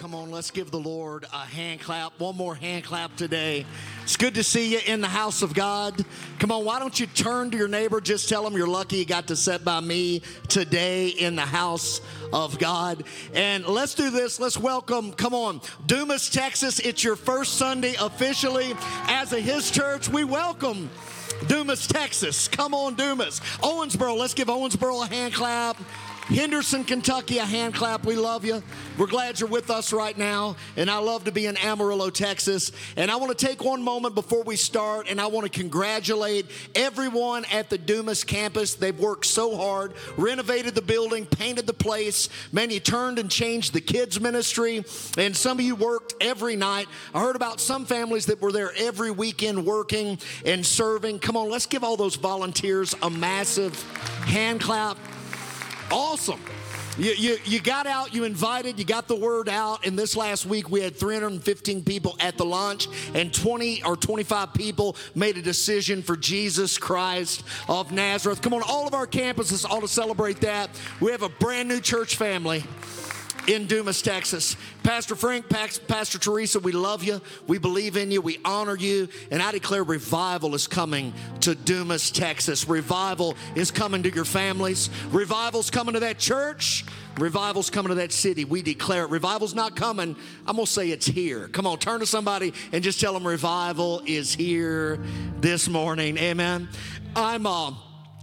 Come 0.00 0.14
on, 0.14 0.30
let's 0.30 0.50
give 0.50 0.70
the 0.70 0.80
Lord 0.80 1.26
a 1.30 1.44
hand 1.44 1.82
clap. 1.82 2.18
One 2.18 2.34
more 2.34 2.54
hand 2.54 2.84
clap 2.84 3.16
today. 3.16 3.66
It's 4.02 4.16
good 4.16 4.34
to 4.36 4.42
see 4.42 4.72
you 4.72 4.80
in 4.86 5.02
the 5.02 5.08
house 5.08 5.42
of 5.42 5.52
God. 5.52 6.06
Come 6.38 6.50
on, 6.50 6.64
why 6.64 6.78
don't 6.78 6.98
you 6.98 7.06
turn 7.06 7.50
to 7.50 7.58
your 7.58 7.68
neighbor? 7.68 8.00
Just 8.00 8.26
tell 8.26 8.42
them 8.42 8.56
you're 8.56 8.66
lucky 8.66 8.96
you 8.96 9.04
got 9.04 9.26
to 9.26 9.36
sit 9.36 9.62
by 9.62 9.78
me 9.80 10.22
today 10.48 11.08
in 11.08 11.36
the 11.36 11.42
house 11.42 12.00
of 12.32 12.58
God. 12.58 13.04
And 13.34 13.66
let's 13.66 13.92
do 13.92 14.08
this. 14.08 14.40
Let's 14.40 14.56
welcome, 14.56 15.12
come 15.12 15.34
on, 15.34 15.60
Dumas, 15.84 16.30
Texas. 16.30 16.78
It's 16.78 17.04
your 17.04 17.14
first 17.14 17.58
Sunday 17.58 17.94
officially 18.00 18.72
as 19.06 19.34
a 19.34 19.38
His 19.38 19.70
Church. 19.70 20.08
We 20.08 20.24
welcome 20.24 20.88
Dumas, 21.46 21.86
Texas. 21.86 22.48
Come 22.48 22.72
on, 22.72 22.94
Dumas. 22.94 23.40
Owensboro, 23.62 24.16
let's 24.16 24.32
give 24.32 24.48
Owensboro 24.48 25.04
a 25.04 25.14
hand 25.14 25.34
clap. 25.34 25.76
Henderson, 26.30 26.84
Kentucky, 26.84 27.38
a 27.38 27.44
hand 27.44 27.74
clap. 27.74 28.04
We 28.04 28.14
love 28.14 28.44
you. 28.44 28.62
We're 28.96 29.08
glad 29.08 29.40
you're 29.40 29.48
with 29.48 29.68
us 29.68 29.92
right 29.92 30.16
now. 30.16 30.54
And 30.76 30.88
I 30.88 30.98
love 30.98 31.24
to 31.24 31.32
be 31.32 31.46
in 31.46 31.56
Amarillo, 31.56 32.08
Texas. 32.08 32.70
And 32.96 33.10
I 33.10 33.16
want 33.16 33.36
to 33.36 33.46
take 33.46 33.64
one 33.64 33.82
moment 33.82 34.14
before 34.14 34.44
we 34.44 34.54
start 34.54 35.08
and 35.10 35.20
I 35.20 35.26
want 35.26 35.52
to 35.52 35.58
congratulate 35.58 36.46
everyone 36.76 37.46
at 37.46 37.68
the 37.68 37.78
Dumas 37.78 38.22
campus. 38.22 38.74
They've 38.74 38.96
worked 38.96 39.26
so 39.26 39.56
hard, 39.56 39.92
renovated 40.16 40.76
the 40.76 40.82
building, 40.82 41.26
painted 41.26 41.66
the 41.66 41.74
place. 41.74 42.28
Man, 42.52 42.70
you 42.70 42.78
turned 42.78 43.18
and 43.18 43.28
changed 43.28 43.72
the 43.72 43.80
kids' 43.80 44.20
ministry. 44.20 44.84
And 45.18 45.36
some 45.36 45.58
of 45.58 45.64
you 45.64 45.74
worked 45.74 46.14
every 46.20 46.54
night. 46.54 46.86
I 47.12 47.22
heard 47.22 47.34
about 47.34 47.60
some 47.60 47.86
families 47.86 48.26
that 48.26 48.40
were 48.40 48.52
there 48.52 48.70
every 48.76 49.10
weekend 49.10 49.66
working 49.66 50.20
and 50.46 50.64
serving. 50.64 51.18
Come 51.18 51.36
on, 51.36 51.50
let's 51.50 51.66
give 51.66 51.82
all 51.82 51.96
those 51.96 52.14
volunteers 52.14 52.94
a 53.02 53.10
massive 53.10 53.82
hand 54.26 54.60
clap. 54.60 54.96
Awesome. 55.90 56.40
You, 56.98 57.12
you, 57.12 57.38
you 57.44 57.60
got 57.60 57.86
out, 57.86 58.12
you 58.14 58.24
invited, 58.24 58.78
you 58.78 58.84
got 58.84 59.08
the 59.08 59.16
word 59.16 59.48
out. 59.48 59.86
And 59.86 59.98
this 59.98 60.16
last 60.16 60.44
week, 60.44 60.70
we 60.70 60.80
had 60.80 60.96
315 60.96 61.84
people 61.84 62.16
at 62.20 62.36
the 62.36 62.44
launch, 62.44 62.88
and 63.14 63.32
20 63.32 63.84
or 63.84 63.96
25 63.96 64.52
people 64.52 64.96
made 65.14 65.38
a 65.38 65.42
decision 65.42 66.02
for 66.02 66.16
Jesus 66.16 66.78
Christ 66.78 67.42
of 67.68 67.90
Nazareth. 67.90 68.42
Come 68.42 68.54
on, 68.54 68.62
all 68.68 68.86
of 68.86 68.94
our 68.94 69.06
campuses 69.06 69.68
ought 69.68 69.80
to 69.80 69.88
celebrate 69.88 70.40
that. 70.40 70.70
We 71.00 71.10
have 71.12 71.22
a 71.22 71.28
brand 71.28 71.68
new 71.68 71.80
church 71.80 72.16
family 72.16 72.64
in 73.50 73.66
Dumas, 73.66 74.00
Texas. 74.00 74.56
Pastor 74.84 75.16
Frank, 75.16 75.48
Pastor 75.48 76.18
Teresa, 76.18 76.60
we 76.60 76.70
love 76.70 77.02
you. 77.02 77.20
We 77.48 77.58
believe 77.58 77.96
in 77.96 78.12
you. 78.12 78.20
We 78.20 78.38
honor 78.44 78.76
you. 78.76 79.08
And 79.32 79.42
I 79.42 79.50
declare 79.50 79.82
revival 79.82 80.54
is 80.54 80.68
coming 80.68 81.12
to 81.40 81.56
Dumas, 81.56 82.12
Texas. 82.12 82.68
Revival 82.68 83.34
is 83.56 83.72
coming 83.72 84.04
to 84.04 84.10
your 84.14 84.24
families. 84.24 84.88
Revival's 85.10 85.68
coming 85.68 85.94
to 85.94 86.00
that 86.00 86.18
church. 86.18 86.84
Revival's 87.18 87.70
coming 87.70 87.88
to 87.88 87.96
that 87.96 88.12
city. 88.12 88.44
We 88.44 88.62
declare 88.62 89.02
it. 89.02 89.10
Revival's 89.10 89.54
not 89.54 89.74
coming. 89.74 90.14
I'm 90.46 90.54
going 90.54 90.66
to 90.66 90.70
say 90.70 90.90
it's 90.90 91.06
here. 91.06 91.48
Come 91.48 91.66
on, 91.66 91.78
turn 91.78 91.98
to 92.00 92.06
somebody 92.06 92.54
and 92.72 92.84
just 92.84 93.00
tell 93.00 93.12
them 93.12 93.26
revival 93.26 94.00
is 94.06 94.32
here 94.32 95.00
this 95.40 95.68
morning. 95.68 96.16
Amen. 96.18 96.68
I'm, 97.16 97.46
uh, 97.46 97.72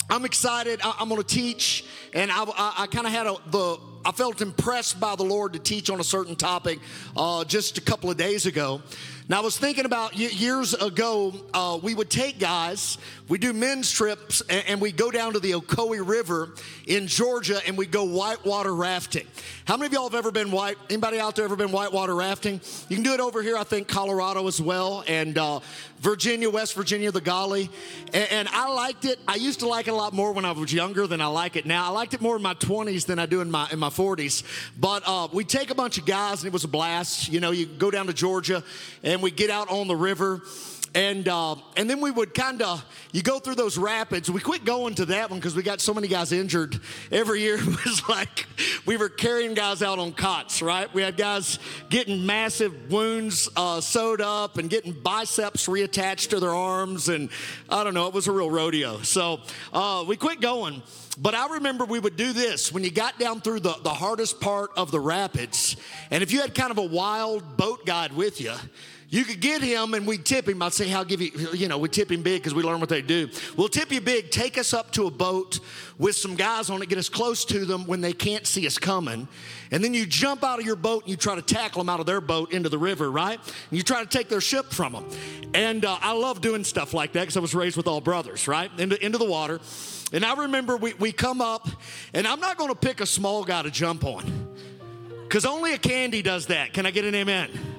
I'm 0.10 0.24
excited. 0.24 0.80
I, 0.86 1.02
am 1.02 1.10
going 1.10 1.22
to 1.22 1.28
teach. 1.28 1.84
And 2.14 2.32
I, 2.32 2.46
I, 2.46 2.74
I 2.78 2.88
kind 2.88 3.06
of 3.06 3.12
had 3.12 3.28
a, 3.28 3.36
the 3.52 3.78
I 4.08 4.14
felt 4.14 4.42
impressed 4.42 5.02
by 5.02 5.18
the 5.18 5.26
Lord 5.26 5.52
to 5.52 5.60
teach 5.60 5.90
on 5.90 6.00
a 6.00 6.04
certain 6.04 6.38
topic 6.38 6.80
uh, 7.18 7.44
just 7.44 7.78
a 7.78 7.82
couple 7.82 8.10
of 8.10 8.16
days 8.16 8.46
ago. 8.46 8.82
Now, 9.28 9.40
I 9.40 9.42
was 9.42 9.58
thinking 9.58 9.84
about 9.84 10.16
years 10.16 10.74
ago, 10.74 11.34
uh, 11.54 11.78
we 11.84 11.94
would 11.94 12.10
take 12.10 12.40
guys, 12.40 13.00
we 13.30 13.38
do 13.38 13.52
men's 13.52 13.92
trips, 13.92 14.42
and, 14.50 14.80
we 14.80 14.92
go 14.92 15.12
down 15.12 15.34
to 15.34 15.40
the 15.40 15.52
Ocoee 15.52 16.08
River 16.08 16.54
in 16.86 17.08
Georgia 17.08 17.60
and 17.66 17.78
we 17.78 17.88
go 17.88 18.04
whitewater 18.04 18.74
rafting. 18.74 19.26
How 19.66 19.76
many 19.76 19.88
of 19.88 19.94
y'all 19.94 20.04
have 20.04 20.14
ever 20.14 20.32
been 20.32 20.52
white? 20.52 20.78
Anybody 20.90 21.20
out 21.20 21.36
there 21.36 21.46
ever 21.46 21.56
been 21.56 21.72
whitewater 21.72 22.16
rafting? 22.16 22.62
You 22.90 22.96
can 22.96 23.04
do 23.04 23.14
it 23.14 23.20
over 23.20 23.42
here, 23.42 23.58
I 23.58 23.64
think, 23.64 23.88
Colorado 23.88 24.48
as 24.48 24.62
well, 24.62 25.04
and 25.08 25.38
uh, 25.38 25.62
Virginia, 26.00 26.50
West 26.50 26.76
Virginia, 26.76 27.12
the 27.12 27.20
Gauley. 27.20 27.70
And, 28.14 28.32
and, 28.32 28.48
I 28.50 28.72
liked 28.72 29.04
it. 29.04 29.20
I 29.28 29.36
used 29.36 29.60
to 29.62 29.68
like 29.68 29.88
it 29.88 29.92
a 29.92 29.96
lot 29.96 30.14
more 30.14 30.32
when 30.32 30.46
I 30.46 30.52
was 30.52 30.72
younger 30.72 31.08
than 31.08 31.20
I 31.20 31.26
like 31.26 31.56
it 31.56 31.66
now. 31.66 31.86
I 31.86 31.90
liked 31.90 32.14
it 32.14 32.22
more 32.22 32.36
in 32.36 32.42
my 32.42 32.54
20s 32.54 33.08
than 33.08 33.18
I 33.20 33.26
do 33.26 33.42
in 33.42 33.50
my 33.50 33.68
in 33.72 33.80
my 33.80 33.90
40s. 33.90 34.44
But 34.80 35.04
uh, 35.06 35.28
we 35.34 35.44
take 35.44 35.72
a 35.72 35.76
bunch 35.76 35.98
of 35.98 36.06
guys, 36.06 36.42
and 36.42 36.48
it 36.48 36.54
was 36.54 36.64
a 36.64 36.70
blast. 36.70 37.30
You 37.30 37.40
know, 37.40 37.52
you 37.52 37.66
go 37.66 37.90
down 37.90 38.06
to 38.08 38.14
Georgia, 38.14 38.64
and 39.04 39.22
we 39.22 39.32
get 39.32 39.50
out 39.50 39.70
on 39.70 39.88
the 39.88 39.96
river 39.96 40.42
and 40.98 41.28
uh, 41.28 41.56
and 41.76 41.88
then 41.88 42.02
we 42.02 42.10
would 42.10 42.34
kind 42.34 42.60
of 42.64 42.84
you 43.12 43.22
go 43.22 43.38
through 43.38 43.54
those 43.54 43.78
rapids. 43.78 44.32
We 44.32 44.42
quit 44.42 44.66
going 44.66 44.96
to 44.96 45.06
that 45.06 45.30
one 45.30 45.38
because 45.38 45.56
we 45.56 45.62
got 45.62 45.80
so 45.80 45.94
many 45.94 46.08
guys 46.08 46.32
injured 46.32 46.80
every 47.12 47.42
year. 47.42 47.60
It 47.78 47.86
was 47.86 48.10
like 48.10 48.48
we 48.86 48.98
were 48.98 49.10
carrying 49.10 49.54
guys 49.54 49.84
out 49.84 50.00
on 50.00 50.12
cots, 50.14 50.62
right? 50.62 50.92
We 50.94 51.04
had 51.04 51.16
guys 51.16 51.60
getting 51.90 52.26
massive 52.26 52.92
wounds 52.92 53.48
uh, 53.56 53.82
sewed 53.82 54.20
up 54.20 54.58
and 54.58 54.70
getting 54.70 54.94
biceps 54.94 55.68
reattached 55.68 56.30
to 56.30 56.40
their 56.40 56.54
arms, 56.54 57.10
and 57.10 57.30
I 57.70 57.84
don't 57.84 57.94
know. 57.94 58.08
It 58.08 58.14
was 58.14 58.28
a 58.28 58.32
real 58.32 58.50
rodeo. 58.50 59.02
So 59.04 59.42
uh, 59.72 60.04
we 60.08 60.16
quit 60.18 60.42
going. 60.42 60.82
But 61.20 61.34
I 61.36 61.54
remember 61.54 61.86
we 61.86 62.00
would 62.00 62.16
do 62.16 62.34
this 62.34 62.72
when 62.72 62.84
you 62.84 62.92
got 62.92 63.20
down 63.20 63.42
through 63.42 63.62
the, 63.62 63.76
the 63.84 63.94
hardest 63.94 64.40
part 64.40 64.72
of 64.76 64.92
the 64.92 65.00
rapids, 65.00 65.76
and 66.10 66.24
if 66.24 66.32
you 66.32 66.42
had 66.42 66.56
kind 66.56 66.72
of 66.72 66.78
a 66.78 66.86
wild 66.86 67.58
boat 67.58 67.86
guide 67.86 68.14
with 68.14 68.42
you 68.42 68.54
you 69.10 69.24
could 69.24 69.40
get 69.40 69.62
him 69.62 69.94
and 69.94 70.06
we'd 70.06 70.26
tip 70.26 70.50
him. 70.50 70.62
I'd 70.62 70.74
say, 70.74 70.92
I'll 70.94 71.06
give 71.06 71.22
you, 71.22 71.32
you 71.54 71.70
know, 71.70 71.78
we 71.78 71.88
tip 71.88 72.12
him 72.12 72.24
big 72.24 72.42
because 72.42 72.54
we 72.54 72.62
learn 72.62 72.82
what 72.82 72.90
they 72.90 73.02
do. 73.02 73.30
We'll 73.56 73.70
tip 73.70 73.90
you 73.92 74.02
big, 74.02 74.32
take 74.32 74.58
us 74.58 74.74
up 74.74 74.92
to 74.92 75.08
a 75.08 75.12
boat 75.12 75.62
with 75.98 76.16
some 76.18 76.36
guys 76.36 76.70
on 76.70 76.82
it, 76.82 76.90
get 76.90 76.98
us 76.98 77.08
close 77.08 77.46
to 77.46 77.64
them 77.64 77.88
when 77.88 78.02
they 78.02 78.12
can't 78.12 78.46
see 78.46 78.68
us 78.68 78.78
coming. 78.78 79.30
And 79.72 79.82
then 79.82 79.94
you 79.94 80.06
jump 80.06 80.44
out 80.44 80.60
of 80.60 80.66
your 80.66 80.76
boat 80.76 81.04
and 81.04 81.10
you 81.10 81.16
try 81.16 81.36
to 81.36 81.42
tackle 81.42 81.82
them 81.82 81.90
out 81.90 82.02
of 82.02 82.06
their 82.06 82.20
boat 82.20 82.52
into 82.52 82.68
the 82.68 82.78
river, 82.78 83.10
right? 83.10 83.40
And 83.40 83.78
you 83.78 83.82
try 83.82 84.02
to 84.02 84.10
take 84.10 84.28
their 84.28 84.42
ship 84.42 84.72
from 84.72 84.92
them. 84.92 85.06
And 85.54 85.86
uh, 85.86 85.98
I 86.02 86.12
love 86.12 86.42
doing 86.42 86.66
stuff 86.66 86.94
like 86.94 87.14
that 87.14 87.22
because 87.22 87.38
I 87.38 87.40
was 87.40 87.56
raised 87.56 87.78
with 87.78 87.88
all 87.88 88.02
brothers, 88.02 88.46
right? 88.46 88.70
Into, 88.78 89.04
into 89.04 89.18
the 89.18 89.26
water. 89.26 89.62
And 90.12 90.26
I 90.26 90.36
remember 90.36 90.76
we, 90.76 90.94
we 90.96 91.14
come 91.14 91.40
up, 91.40 91.68
and 92.14 92.28
I'm 92.28 92.40
not 92.42 92.58
going 92.58 92.70
to 92.70 92.76
pick 92.76 93.00
a 93.00 93.06
small 93.06 93.46
guy 93.46 93.62
to 93.62 93.72
jump 93.72 94.04
on 94.04 94.50
because 95.24 95.46
only 95.46 95.74
a 95.74 95.78
candy 95.78 96.22
does 96.22 96.48
that. 96.48 96.74
Can 96.74 96.86
I 96.86 96.92
get 96.92 97.06
an 97.06 97.16
amen? 97.16 97.77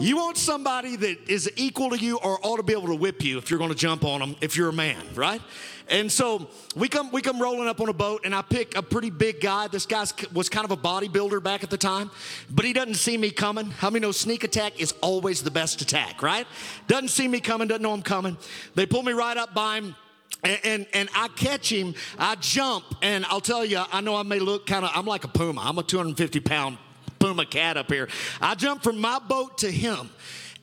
You 0.00 0.16
want 0.16 0.38
somebody 0.38 0.96
that 0.96 1.28
is 1.28 1.50
equal 1.56 1.90
to 1.90 1.98
you 1.98 2.16
or 2.16 2.38
ought 2.42 2.56
to 2.56 2.62
be 2.62 2.72
able 2.72 2.86
to 2.86 2.94
whip 2.94 3.22
you 3.22 3.36
if 3.36 3.50
you're 3.50 3.58
going 3.58 3.70
to 3.70 3.76
jump 3.76 4.02
on 4.02 4.20
them 4.20 4.34
if 4.40 4.56
you're 4.56 4.70
a 4.70 4.72
man, 4.72 4.96
right? 5.14 5.42
And 5.90 6.10
so 6.10 6.48
we 6.74 6.88
come 6.88 7.10
we 7.10 7.20
come 7.20 7.38
rolling 7.38 7.68
up 7.68 7.82
on 7.82 7.90
a 7.90 7.92
boat 7.92 8.22
and 8.24 8.34
I 8.34 8.40
pick 8.40 8.78
a 8.78 8.82
pretty 8.82 9.10
big 9.10 9.42
guy. 9.42 9.68
This 9.68 9.84
guy 9.84 10.06
was 10.32 10.48
kind 10.48 10.64
of 10.64 10.70
a 10.70 10.76
bodybuilder 10.78 11.42
back 11.42 11.62
at 11.62 11.68
the 11.68 11.76
time, 11.76 12.10
but 12.48 12.64
he 12.64 12.72
doesn't 12.72 12.94
see 12.94 13.18
me 13.18 13.30
coming. 13.30 13.70
How 13.72 13.90
many 13.90 14.00
know 14.06 14.10
sneak 14.10 14.42
attack 14.42 14.80
is 14.80 14.94
always 15.02 15.42
the 15.42 15.50
best 15.50 15.82
attack, 15.82 16.22
right? 16.22 16.46
Doesn't 16.86 17.08
see 17.08 17.28
me 17.28 17.40
coming, 17.40 17.68
doesn't 17.68 17.82
know 17.82 17.92
I'm 17.92 18.00
coming. 18.00 18.38
They 18.76 18.86
pull 18.86 19.02
me 19.02 19.12
right 19.12 19.36
up 19.36 19.52
by 19.52 19.76
him. 19.80 19.96
And, 20.42 20.60
and, 20.64 20.86
and, 20.94 21.08
I 21.14 21.28
catch 21.28 21.70
him, 21.70 21.94
I 22.18 22.34
jump, 22.36 22.84
and 23.02 23.26
I'll 23.26 23.42
tell 23.42 23.62
you, 23.62 23.82
I 23.92 24.00
know 24.00 24.16
I 24.16 24.22
may 24.22 24.38
look 24.38 24.64
kind 24.64 24.86
of, 24.86 24.92
I'm 24.94 25.04
like 25.04 25.24
a 25.24 25.28
puma. 25.28 25.60
I'm 25.62 25.76
a 25.76 25.82
250 25.82 26.40
pound 26.40 26.78
Puma 27.20 27.46
cat 27.46 27.76
up 27.76 27.92
here. 27.92 28.08
I 28.40 28.56
jump 28.56 28.82
from 28.82 28.98
my 29.00 29.20
boat 29.20 29.58
to 29.58 29.70
him. 29.70 30.10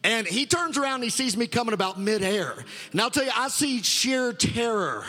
And 0.04 0.28
he 0.28 0.46
turns 0.46 0.78
around 0.78 0.96
and 0.96 1.04
he 1.06 1.10
sees 1.10 1.36
me 1.36 1.48
coming 1.48 1.74
about 1.74 2.00
midair. 2.00 2.54
And 2.92 3.02
I'll 3.02 3.10
tell 3.10 3.26
you, 3.26 3.32
I 3.36 3.48
see 3.48 3.82
sheer 3.82 4.32
terror 4.32 5.06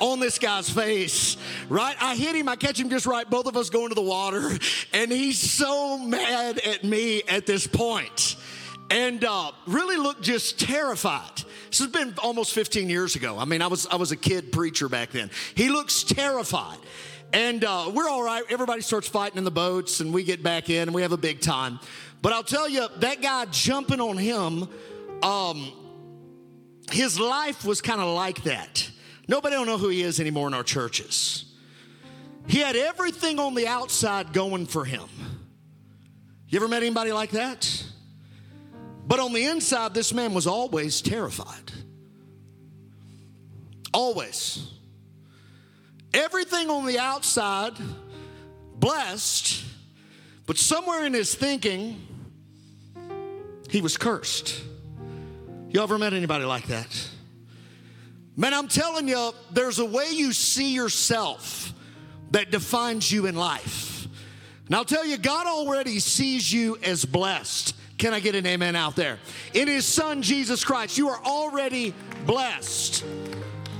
on 0.00 0.20
this 0.20 0.38
guy's 0.38 0.70
face, 0.70 1.36
right? 1.68 1.96
I 2.00 2.14
hit 2.14 2.36
him, 2.36 2.48
I 2.48 2.56
catch 2.56 2.78
him 2.78 2.88
just 2.88 3.06
right, 3.06 3.28
both 3.28 3.46
of 3.46 3.56
us 3.56 3.70
go 3.70 3.82
into 3.82 3.94
the 3.94 4.02
water, 4.02 4.50
and 4.92 5.10
he's 5.10 5.38
so 5.38 5.98
mad 5.98 6.58
at 6.58 6.84
me 6.84 7.22
at 7.28 7.46
this. 7.46 7.68
And 8.90 9.24
uh, 9.24 9.52
really 9.66 9.96
looked 9.96 10.22
just 10.22 10.58
terrified. 10.60 11.42
This 11.68 11.80
has 11.80 11.88
been 11.88 12.14
almost 12.22 12.54
15 12.54 12.88
years 12.88 13.16
ago. 13.16 13.38
I 13.38 13.44
mean, 13.44 13.60
I 13.60 13.66
was 13.66 13.86
I 13.86 13.96
was 13.96 14.12
a 14.12 14.16
kid 14.16 14.50
preacher 14.52 14.88
back 14.88 15.10
then. 15.10 15.30
He 15.54 15.68
looks 15.68 16.02
terrified. 16.02 16.78
And 17.32 17.62
uh, 17.64 17.90
we're 17.94 18.08
all 18.08 18.22
right. 18.22 18.42
Everybody 18.48 18.80
starts 18.80 19.06
fighting 19.06 19.38
in 19.38 19.44
the 19.44 19.50
boats, 19.50 20.00
and 20.00 20.14
we 20.14 20.24
get 20.24 20.42
back 20.42 20.70
in, 20.70 20.82
and 20.88 20.94
we 20.94 21.02
have 21.02 21.12
a 21.12 21.18
big 21.18 21.40
time. 21.40 21.78
But 22.22 22.32
I'll 22.32 22.42
tell 22.42 22.68
you, 22.68 22.86
that 22.98 23.20
guy 23.20 23.44
jumping 23.46 24.00
on 24.00 24.16
him, 24.16 24.68
um, 25.22 25.72
his 26.90 27.20
life 27.20 27.64
was 27.64 27.80
kind 27.82 28.00
of 28.00 28.08
like 28.08 28.42
that. 28.44 28.90
Nobody 29.28 29.56
don't 29.56 29.66
know 29.66 29.78
who 29.78 29.88
he 29.88 30.02
is 30.02 30.20
anymore 30.20 30.48
in 30.48 30.54
our 30.54 30.62
churches. 30.62 31.44
He 32.46 32.60
had 32.60 32.76
everything 32.76 33.38
on 33.38 33.54
the 33.54 33.66
outside 33.66 34.32
going 34.32 34.64
for 34.64 34.86
him. 34.86 35.08
You 36.48 36.58
ever 36.58 36.68
met 36.68 36.82
anybody 36.82 37.12
like 37.12 37.32
that? 37.32 37.84
But 39.06 39.20
on 39.20 39.34
the 39.34 39.44
inside, 39.44 39.92
this 39.92 40.14
man 40.14 40.32
was 40.32 40.46
always 40.46 41.02
terrified. 41.02 41.72
Always. 43.92 44.77
Everything 46.18 46.68
on 46.68 46.84
the 46.84 46.98
outside, 46.98 47.74
blessed, 48.74 49.62
but 50.46 50.58
somewhere 50.58 51.06
in 51.06 51.14
his 51.14 51.32
thinking, 51.32 52.04
he 53.70 53.80
was 53.80 53.96
cursed. 53.96 54.60
You 55.70 55.80
ever 55.80 55.96
met 55.96 56.14
anybody 56.14 56.44
like 56.44 56.66
that? 56.66 57.08
Man, 58.36 58.52
I'm 58.52 58.66
telling 58.66 59.06
you, 59.06 59.30
there's 59.52 59.78
a 59.78 59.84
way 59.84 60.10
you 60.10 60.32
see 60.32 60.74
yourself 60.74 61.72
that 62.32 62.50
defines 62.50 63.12
you 63.12 63.26
in 63.26 63.36
life. 63.36 64.08
And 64.66 64.74
I'll 64.74 64.84
tell 64.84 65.06
you, 65.06 65.18
God 65.18 65.46
already 65.46 66.00
sees 66.00 66.52
you 66.52 66.78
as 66.82 67.04
blessed. 67.04 67.76
Can 67.96 68.12
I 68.12 68.18
get 68.18 68.34
an 68.34 68.44
amen 68.44 68.74
out 68.74 68.96
there? 68.96 69.20
In 69.54 69.68
His 69.68 69.86
Son, 69.86 70.22
Jesus 70.22 70.64
Christ, 70.64 70.98
you 70.98 71.10
are 71.10 71.24
already 71.24 71.94
blessed. 72.26 73.04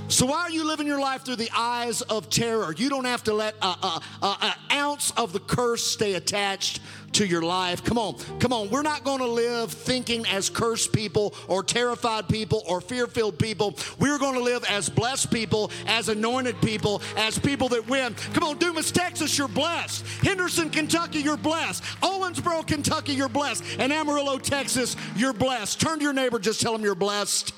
So 0.09 0.25
why 0.25 0.41
are 0.41 0.49
you 0.49 0.65
living 0.65 0.87
your 0.87 0.99
life 0.99 1.23
through 1.23 1.35
the 1.35 1.51
eyes 1.55 2.01
of 2.01 2.31
terror? 2.31 2.73
You 2.75 2.89
don't 2.89 3.05
have 3.05 3.23
to 3.25 3.33
let 3.33 3.53
an 3.61 4.53
ounce 4.71 5.11
of 5.11 5.33
the 5.33 5.39
curse 5.39 5.85
stay 5.85 6.15
attached 6.15 6.81
to 7.13 7.25
your 7.25 7.43
life. 7.43 7.83
Come 7.83 7.99
on, 7.99 8.15
come 8.39 8.51
on. 8.51 8.71
We're 8.71 8.81
not 8.81 9.03
going 9.03 9.19
to 9.19 9.27
live 9.27 9.71
thinking 9.71 10.25
as 10.25 10.49
cursed 10.49 10.93
people 10.93 11.35
or 11.47 11.63
terrified 11.63 12.27
people 12.27 12.63
or 12.67 12.81
fear 12.81 13.05
filled 13.05 13.37
people. 13.37 13.77
We're 13.99 14.17
going 14.17 14.33
to 14.33 14.41
live 14.41 14.63
as 14.65 14.89
blessed 14.89 15.31
people, 15.31 15.71
as 15.85 16.09
anointed 16.09 16.59
people, 16.61 17.03
as 17.15 17.37
people 17.37 17.69
that 17.69 17.87
win. 17.87 18.15
Come 18.33 18.43
on, 18.43 18.57
Dumas, 18.57 18.91
Texas, 18.91 19.37
you're 19.37 19.47
blessed. 19.47 20.05
Henderson, 20.23 20.71
Kentucky, 20.71 21.19
you're 21.19 21.37
blessed. 21.37 21.83
Owensboro, 22.01 22.65
Kentucky, 22.65 23.13
you're 23.13 23.29
blessed. 23.29 23.63
And 23.77 23.93
Amarillo, 23.93 24.39
Texas, 24.39 24.95
you're 25.15 25.33
blessed. 25.33 25.79
Turn 25.79 25.99
to 25.99 26.03
your 26.03 26.13
neighbor, 26.13 26.39
just 26.39 26.61
tell 26.61 26.73
them 26.73 26.83
you're 26.83 26.95
blessed 26.95 27.53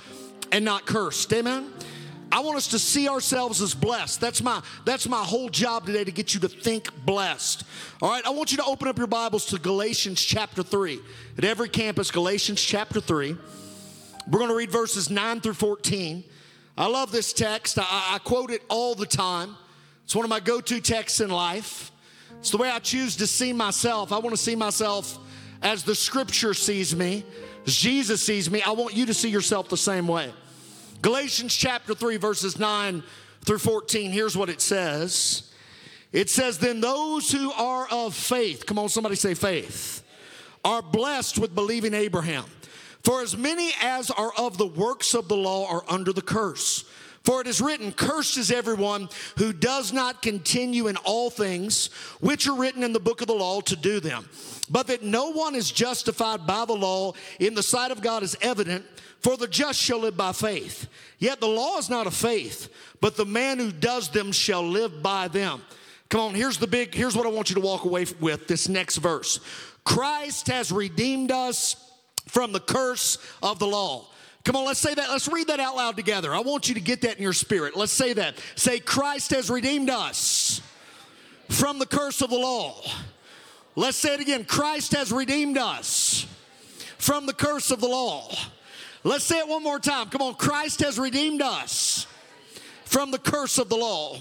and 0.51 0.65
not 0.65 0.85
cursed. 0.85 1.31
Amen. 1.31 1.71
I 2.31 2.39
want 2.39 2.57
us 2.57 2.67
to 2.67 2.79
see 2.79 3.09
ourselves 3.09 3.61
as 3.61 3.75
blessed. 3.75 4.21
That's 4.21 4.41
my 4.41 4.61
that's 4.85 5.07
my 5.07 5.21
whole 5.21 5.49
job 5.49 5.85
today 5.85 6.03
to 6.05 6.11
get 6.11 6.33
you 6.33 6.39
to 6.41 6.47
think 6.47 6.89
blessed. 7.05 7.63
All 8.01 8.09
right, 8.09 8.25
I 8.25 8.29
want 8.29 8.51
you 8.51 8.57
to 8.57 8.65
open 8.65 8.87
up 8.87 8.97
your 8.97 9.07
Bibles 9.07 9.45
to 9.47 9.59
Galatians 9.59 10.21
chapter 10.21 10.63
3. 10.63 10.99
At 11.37 11.43
every 11.43 11.67
campus 11.67 12.09
Galatians 12.09 12.61
chapter 12.61 13.01
3. 13.01 13.35
We're 14.29 14.39
going 14.39 14.49
to 14.49 14.55
read 14.55 14.71
verses 14.71 15.09
9 15.09 15.41
through 15.41 15.55
14. 15.55 16.23
I 16.77 16.87
love 16.87 17.11
this 17.11 17.33
text. 17.33 17.77
I, 17.77 17.83
I 17.83 18.19
quote 18.23 18.51
it 18.51 18.61
all 18.69 18.95
the 18.95 19.05
time. 19.05 19.57
It's 20.05 20.15
one 20.15 20.23
of 20.23 20.29
my 20.29 20.39
go-to 20.39 20.79
texts 20.79 21.19
in 21.19 21.29
life. 21.29 21.91
It's 22.39 22.51
the 22.51 22.57
way 22.57 22.69
I 22.69 22.79
choose 22.79 23.17
to 23.17 23.27
see 23.27 23.51
myself. 23.51 24.11
I 24.11 24.19
want 24.19 24.35
to 24.35 24.41
see 24.41 24.55
myself 24.55 25.17
as 25.61 25.83
the 25.83 25.95
scripture 25.95 26.53
sees 26.53 26.95
me, 26.95 27.25
as 27.65 27.75
Jesus 27.75 28.25
sees 28.25 28.49
me. 28.49 28.61
I 28.61 28.71
want 28.71 28.95
you 28.95 29.05
to 29.07 29.13
see 29.13 29.29
yourself 29.29 29.69
the 29.69 29.77
same 29.77 30.07
way. 30.07 30.31
Galatians 31.01 31.55
chapter 31.55 31.95
3, 31.95 32.17
verses 32.17 32.59
9 32.59 33.01
through 33.43 33.57
14, 33.57 34.11
here's 34.11 34.37
what 34.37 34.49
it 34.49 34.61
says. 34.61 35.51
It 36.11 36.29
says, 36.29 36.59
Then 36.59 36.81
those 36.81 37.31
who 37.31 37.51
are 37.53 37.87
of 37.89 38.13
faith, 38.13 38.65
come 38.65 38.77
on, 38.77 38.89
somebody 38.89 39.15
say 39.15 39.33
faith, 39.33 40.03
are 40.63 40.81
blessed 40.81 41.39
with 41.39 41.55
believing 41.55 41.93
Abraham. 41.93 42.45
For 43.03 43.21
as 43.21 43.35
many 43.35 43.71
as 43.81 44.11
are 44.11 44.31
of 44.37 44.59
the 44.59 44.67
works 44.67 45.15
of 45.15 45.27
the 45.27 45.35
law 45.35 45.67
are 45.67 45.83
under 45.87 46.13
the 46.13 46.21
curse. 46.21 46.85
For 47.23 47.39
it 47.39 47.47
is 47.47 47.61
written, 47.61 47.91
Cursed 47.91 48.37
is 48.37 48.51
everyone 48.51 49.07
who 49.37 49.53
does 49.53 49.93
not 49.93 50.21
continue 50.21 50.87
in 50.87 50.97
all 50.97 51.29
things 51.29 51.87
which 52.19 52.47
are 52.47 52.55
written 52.55 52.83
in 52.83 52.93
the 52.93 52.99
book 52.99 53.21
of 53.21 53.27
the 53.27 53.33
law 53.33 53.61
to 53.61 53.75
do 53.75 53.99
them. 53.99 54.27
But 54.69 54.87
that 54.87 55.03
no 55.03 55.31
one 55.31 55.53
is 55.53 55.71
justified 55.71 56.47
by 56.47 56.65
the 56.65 56.73
law 56.73 57.13
in 57.39 57.53
the 57.53 57.61
sight 57.63 57.91
of 57.91 58.01
God 58.01 58.23
is 58.23 58.35
evident 58.41 58.85
for 59.19 59.37
the 59.37 59.47
just 59.47 59.79
shall 59.79 59.99
live 59.99 60.17
by 60.17 60.31
faith. 60.31 60.87
Yet 61.19 61.39
the 61.39 61.47
law 61.47 61.77
is 61.77 61.89
not 61.89 62.07
of 62.07 62.15
faith, 62.15 62.69
but 63.01 63.15
the 63.15 63.25
man 63.25 63.59
who 63.59 63.71
does 63.71 64.09
them 64.09 64.31
shall 64.31 64.67
live 64.67 65.03
by 65.03 65.27
them. 65.27 65.61
Come 66.09 66.21
on, 66.21 66.35
here's 66.35 66.57
the 66.57 66.67
big, 66.67 66.93
here's 66.93 67.15
what 67.15 67.27
I 67.27 67.29
want 67.29 67.49
you 67.49 67.55
to 67.55 67.61
walk 67.61 67.85
away 67.85 68.05
with 68.19 68.47
this 68.47 68.67
next 68.67 68.97
verse. 68.97 69.39
Christ 69.83 70.47
has 70.47 70.71
redeemed 70.71 71.31
us 71.31 71.75
from 72.27 72.51
the 72.51 72.59
curse 72.59 73.17
of 73.43 73.59
the 73.59 73.67
law. 73.67 74.07
Come 74.43 74.55
on, 74.55 74.65
let's 74.65 74.79
say 74.79 74.93
that. 74.93 75.09
Let's 75.09 75.27
read 75.27 75.47
that 75.47 75.59
out 75.59 75.75
loud 75.75 75.95
together. 75.95 76.33
I 76.33 76.39
want 76.39 76.67
you 76.67 76.73
to 76.75 76.81
get 76.81 77.01
that 77.01 77.17
in 77.17 77.23
your 77.23 77.33
spirit. 77.33 77.75
Let's 77.75 77.91
say 77.91 78.13
that. 78.13 78.41
Say, 78.55 78.79
Christ 78.79 79.31
has 79.31 79.49
redeemed 79.49 79.89
us 79.89 80.61
from 81.49 81.79
the 81.79 81.85
curse 81.85 82.21
of 82.21 82.29
the 82.29 82.37
law. 82.37 82.81
Let's 83.75 83.97
say 83.97 84.15
it 84.15 84.19
again. 84.19 84.45
Christ 84.45 84.93
has 84.93 85.11
redeemed 85.11 85.57
us 85.57 86.25
from 86.97 87.25
the 87.25 87.33
curse 87.33 87.71
of 87.71 87.81
the 87.81 87.87
law. 87.87 88.33
Let's 89.03 89.23
say 89.23 89.39
it 89.39 89.47
one 89.47 89.63
more 89.63 89.79
time. 89.79 90.09
Come 90.09 90.21
on. 90.21 90.35
Christ 90.35 90.81
has 90.81 90.99
redeemed 90.99 91.41
us 91.41 92.07
from 92.85 93.11
the 93.11 93.19
curse 93.19 93.57
of 93.57 93.69
the 93.69 93.77
law. 93.77 94.17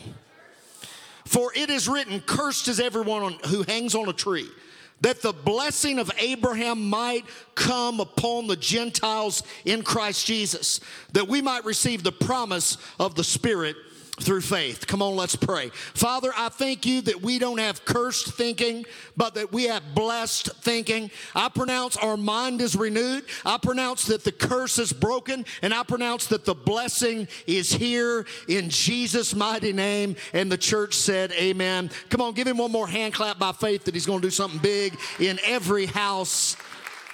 For 1.24 1.52
it 1.54 1.70
is 1.70 1.88
written, 1.88 2.20
Cursed 2.20 2.68
is 2.68 2.80
everyone 2.80 3.36
who 3.46 3.62
hangs 3.62 3.94
on 3.94 4.08
a 4.08 4.12
tree, 4.12 4.48
that 5.00 5.22
the 5.22 5.32
blessing 5.32 5.98
of 5.98 6.10
Abraham 6.18 6.88
might 6.88 7.24
come 7.54 8.00
upon 8.00 8.46
the 8.46 8.56
Gentiles 8.56 9.42
in 9.64 9.82
Christ 9.82 10.26
Jesus, 10.26 10.80
that 11.12 11.28
we 11.28 11.40
might 11.40 11.64
receive 11.64 12.02
the 12.02 12.12
promise 12.12 12.76
of 12.98 13.14
the 13.14 13.24
Spirit 13.24 13.76
through 14.22 14.42
faith. 14.42 14.86
Come 14.86 15.02
on, 15.02 15.16
let's 15.16 15.36
pray. 15.36 15.70
Father, 15.94 16.30
I 16.36 16.48
thank 16.48 16.86
you 16.86 17.00
that 17.02 17.22
we 17.22 17.38
don't 17.38 17.58
have 17.58 17.84
cursed 17.84 18.34
thinking, 18.34 18.84
but 19.16 19.34
that 19.34 19.52
we 19.52 19.64
have 19.64 19.94
blessed 19.94 20.50
thinking. 20.62 21.10
I 21.34 21.48
pronounce 21.48 21.96
our 21.96 22.16
mind 22.16 22.60
is 22.60 22.76
renewed. 22.76 23.24
I 23.44 23.58
pronounce 23.58 24.06
that 24.06 24.24
the 24.24 24.32
curse 24.32 24.78
is 24.78 24.92
broken, 24.92 25.44
and 25.62 25.74
I 25.74 25.82
pronounce 25.82 26.26
that 26.28 26.44
the 26.44 26.54
blessing 26.54 27.28
is 27.46 27.72
here 27.72 28.26
in 28.48 28.70
Jesus' 28.70 29.34
mighty 29.34 29.72
name. 29.72 30.16
And 30.32 30.50
the 30.50 30.58
church 30.58 30.94
said, 30.94 31.32
Amen. 31.32 31.90
Come 32.08 32.20
on, 32.20 32.34
give 32.34 32.46
him 32.46 32.58
one 32.58 32.72
more 32.72 32.88
hand 32.88 33.14
clap 33.14 33.38
by 33.38 33.52
faith 33.52 33.84
that 33.84 33.94
he's 33.94 34.06
going 34.06 34.20
to 34.20 34.26
do 34.26 34.30
something 34.30 34.60
big 34.60 34.98
in 35.18 35.38
every 35.44 35.86
house 35.86 36.56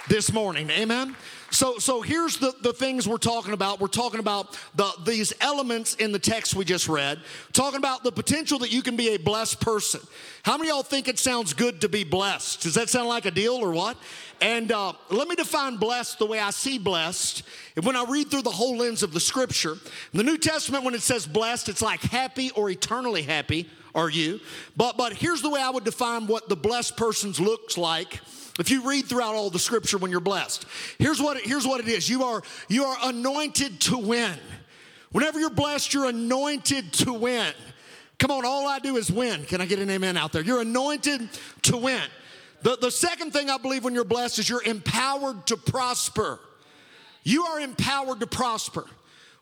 this 0.08 0.32
morning. 0.32 0.70
Amen. 0.70 1.16
So, 1.56 1.78
so 1.78 2.02
here's 2.02 2.36
the, 2.36 2.54
the 2.60 2.74
things 2.74 3.08
we're 3.08 3.16
talking 3.16 3.54
about. 3.54 3.80
We're 3.80 3.86
talking 3.86 4.20
about 4.20 4.60
the, 4.74 4.92
these 5.06 5.32
elements 5.40 5.94
in 5.94 6.12
the 6.12 6.18
text 6.18 6.54
we 6.54 6.66
just 6.66 6.86
read, 6.86 7.18
talking 7.54 7.78
about 7.78 8.04
the 8.04 8.12
potential 8.12 8.58
that 8.58 8.70
you 8.70 8.82
can 8.82 8.94
be 8.94 9.14
a 9.14 9.16
blessed 9.16 9.58
person. 9.58 10.02
How 10.42 10.58
many 10.58 10.68
y'all 10.68 10.82
think 10.82 11.08
it 11.08 11.18
sounds 11.18 11.54
good 11.54 11.80
to 11.80 11.88
be 11.88 12.04
blessed? 12.04 12.60
Does 12.60 12.74
that 12.74 12.90
sound 12.90 13.08
like 13.08 13.24
a 13.24 13.30
deal 13.30 13.54
or 13.54 13.72
what? 13.72 13.96
And 14.42 14.70
uh, 14.70 14.92
let 15.08 15.28
me 15.28 15.34
define 15.34 15.78
blessed 15.78 16.18
the 16.18 16.26
way 16.26 16.40
I 16.40 16.50
see 16.50 16.76
blessed. 16.76 17.42
And 17.74 17.86
when 17.86 17.96
I 17.96 18.04
read 18.04 18.30
through 18.30 18.42
the 18.42 18.50
whole 18.50 18.76
lens 18.76 19.02
of 19.02 19.14
the 19.14 19.20
scripture, 19.20 19.78
in 20.12 20.18
the 20.18 20.24
New 20.24 20.36
Testament, 20.36 20.84
when 20.84 20.92
it 20.92 21.00
says 21.00 21.26
blessed, 21.26 21.70
it's 21.70 21.80
like 21.80 22.02
happy 22.02 22.50
or 22.50 22.68
eternally 22.68 23.22
happy 23.22 23.66
are 23.94 24.10
you. 24.10 24.40
But, 24.76 24.98
but 24.98 25.14
here's 25.14 25.40
the 25.40 25.48
way 25.48 25.62
I 25.62 25.70
would 25.70 25.84
define 25.84 26.26
what 26.26 26.50
the 26.50 26.56
blessed 26.56 26.98
person's 26.98 27.40
looks 27.40 27.78
like 27.78 28.20
if 28.58 28.70
you 28.70 28.88
read 28.88 29.06
throughout 29.06 29.34
all 29.34 29.50
the 29.50 29.58
scripture 29.58 29.98
when 29.98 30.10
you're 30.10 30.20
blessed, 30.20 30.64
here's 30.98 31.20
what 31.20 31.36
it, 31.36 31.46
here's 31.46 31.66
what 31.66 31.80
it 31.80 31.88
is. 31.88 32.08
You 32.08 32.24
are 32.24 32.42
you 32.68 32.84
are 32.84 32.96
anointed 33.04 33.80
to 33.82 33.98
win. 33.98 34.38
Whenever 35.12 35.38
you're 35.38 35.50
blessed, 35.50 35.94
you're 35.94 36.08
anointed 36.08 36.92
to 36.92 37.12
win. 37.12 37.52
Come 38.18 38.30
on, 38.30 38.44
all 38.44 38.66
I 38.66 38.78
do 38.78 38.96
is 38.96 39.10
win. 39.10 39.44
Can 39.44 39.60
I 39.60 39.66
get 39.66 39.78
an 39.78 39.90
amen 39.90 40.16
out 40.16 40.32
there? 40.32 40.42
You're 40.42 40.62
anointed 40.62 41.28
to 41.62 41.76
win. 41.76 42.02
The, 42.62 42.76
the 42.80 42.90
second 42.90 43.32
thing 43.32 43.50
I 43.50 43.58
believe 43.58 43.84
when 43.84 43.94
you're 43.94 44.04
blessed 44.04 44.38
is 44.38 44.48
you're 44.48 44.62
empowered 44.62 45.46
to 45.48 45.56
prosper. 45.56 46.40
You 47.22 47.44
are 47.44 47.60
empowered 47.60 48.20
to 48.20 48.26
prosper. 48.26 48.84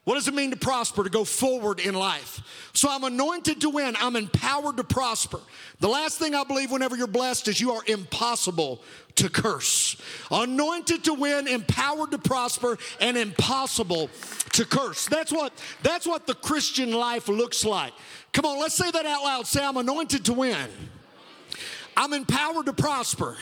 What 0.05 0.15
does 0.15 0.29
it 0.29 0.35
mean 0.35 0.51
to 0.51 0.57
prosper, 0.57 1.03
to 1.03 1.11
go 1.11 1.25
forward 1.25 1.81
in 1.81 1.95
life? 1.95 2.43
So 2.75 2.91
I'm 2.91 3.05
anointed 3.05 3.63
to 3.63 3.71
win. 3.71 3.97
I'm 3.99 4.17
empowered 4.17 4.77
to 4.77 4.85
prosper. 4.85 5.41
The 5.81 5.89
last 5.89 6.19
thing 6.19 6.35
I 6.35 6.45
believe 6.45 6.71
whenever 6.71 6.95
you're 6.95 7.07
blessed 7.07 7.49
is 7.49 7.59
you 7.59 7.73
are 7.73 7.83
impossible 7.87 8.83
to 9.17 9.31
curse. 9.31 9.97
Anointed 10.31 11.05
to 11.05 11.15
win, 11.15 11.49
empowered 11.49 12.11
to 12.11 12.19
prosper, 12.19 12.77
and 13.01 13.17
impossible 13.17 14.11
to 14.53 14.67
curse. 14.67 15.07
That's 15.07 15.33
what, 15.33 15.53
that's 15.83 16.07
what 16.07 16.27
the 16.27 16.35
Christian 16.35 16.93
life 16.93 17.29
looks 17.29 17.65
like. 17.65 17.95
Come 18.33 18.45
on, 18.45 18.61
let's 18.61 18.75
say 18.75 18.91
that 18.91 19.07
out 19.07 19.23
loud. 19.23 19.47
Say, 19.47 19.65
I'm 19.65 19.79
anointed 19.79 20.27
to 20.27 20.35
win. 20.35 20.69
I'm 21.97 22.13
empowered 22.13 22.67
to 22.67 22.73
prosper, 22.73 23.37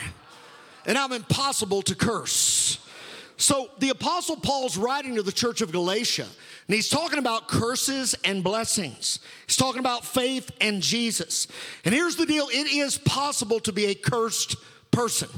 and 0.85 0.97
I'm 0.97 1.11
impossible 1.11 1.81
to 1.81 1.95
curse. 1.95 2.79
So 3.37 3.69
the 3.79 3.89
Apostle 3.89 4.37
Paul's 4.37 4.77
writing 4.77 5.15
to 5.15 5.23
the 5.23 5.31
church 5.31 5.61
of 5.61 5.71
Galatia, 5.71 6.27
and 6.67 6.75
he's 6.75 6.89
talking 6.89 7.19
about 7.19 7.47
curses 7.47 8.15
and 8.23 8.43
blessings. 8.43 9.19
He's 9.47 9.57
talking 9.57 9.79
about 9.79 10.05
faith 10.05 10.51
and 10.61 10.81
Jesus. 10.81 11.47
And 11.83 11.93
here's 11.93 12.15
the 12.15 12.25
deal 12.25 12.47
it 12.49 12.71
is 12.71 12.97
possible 12.97 13.59
to 13.61 13.73
be 13.73 13.85
a 13.85 13.95
cursed 13.95 14.55
person. 14.91 15.29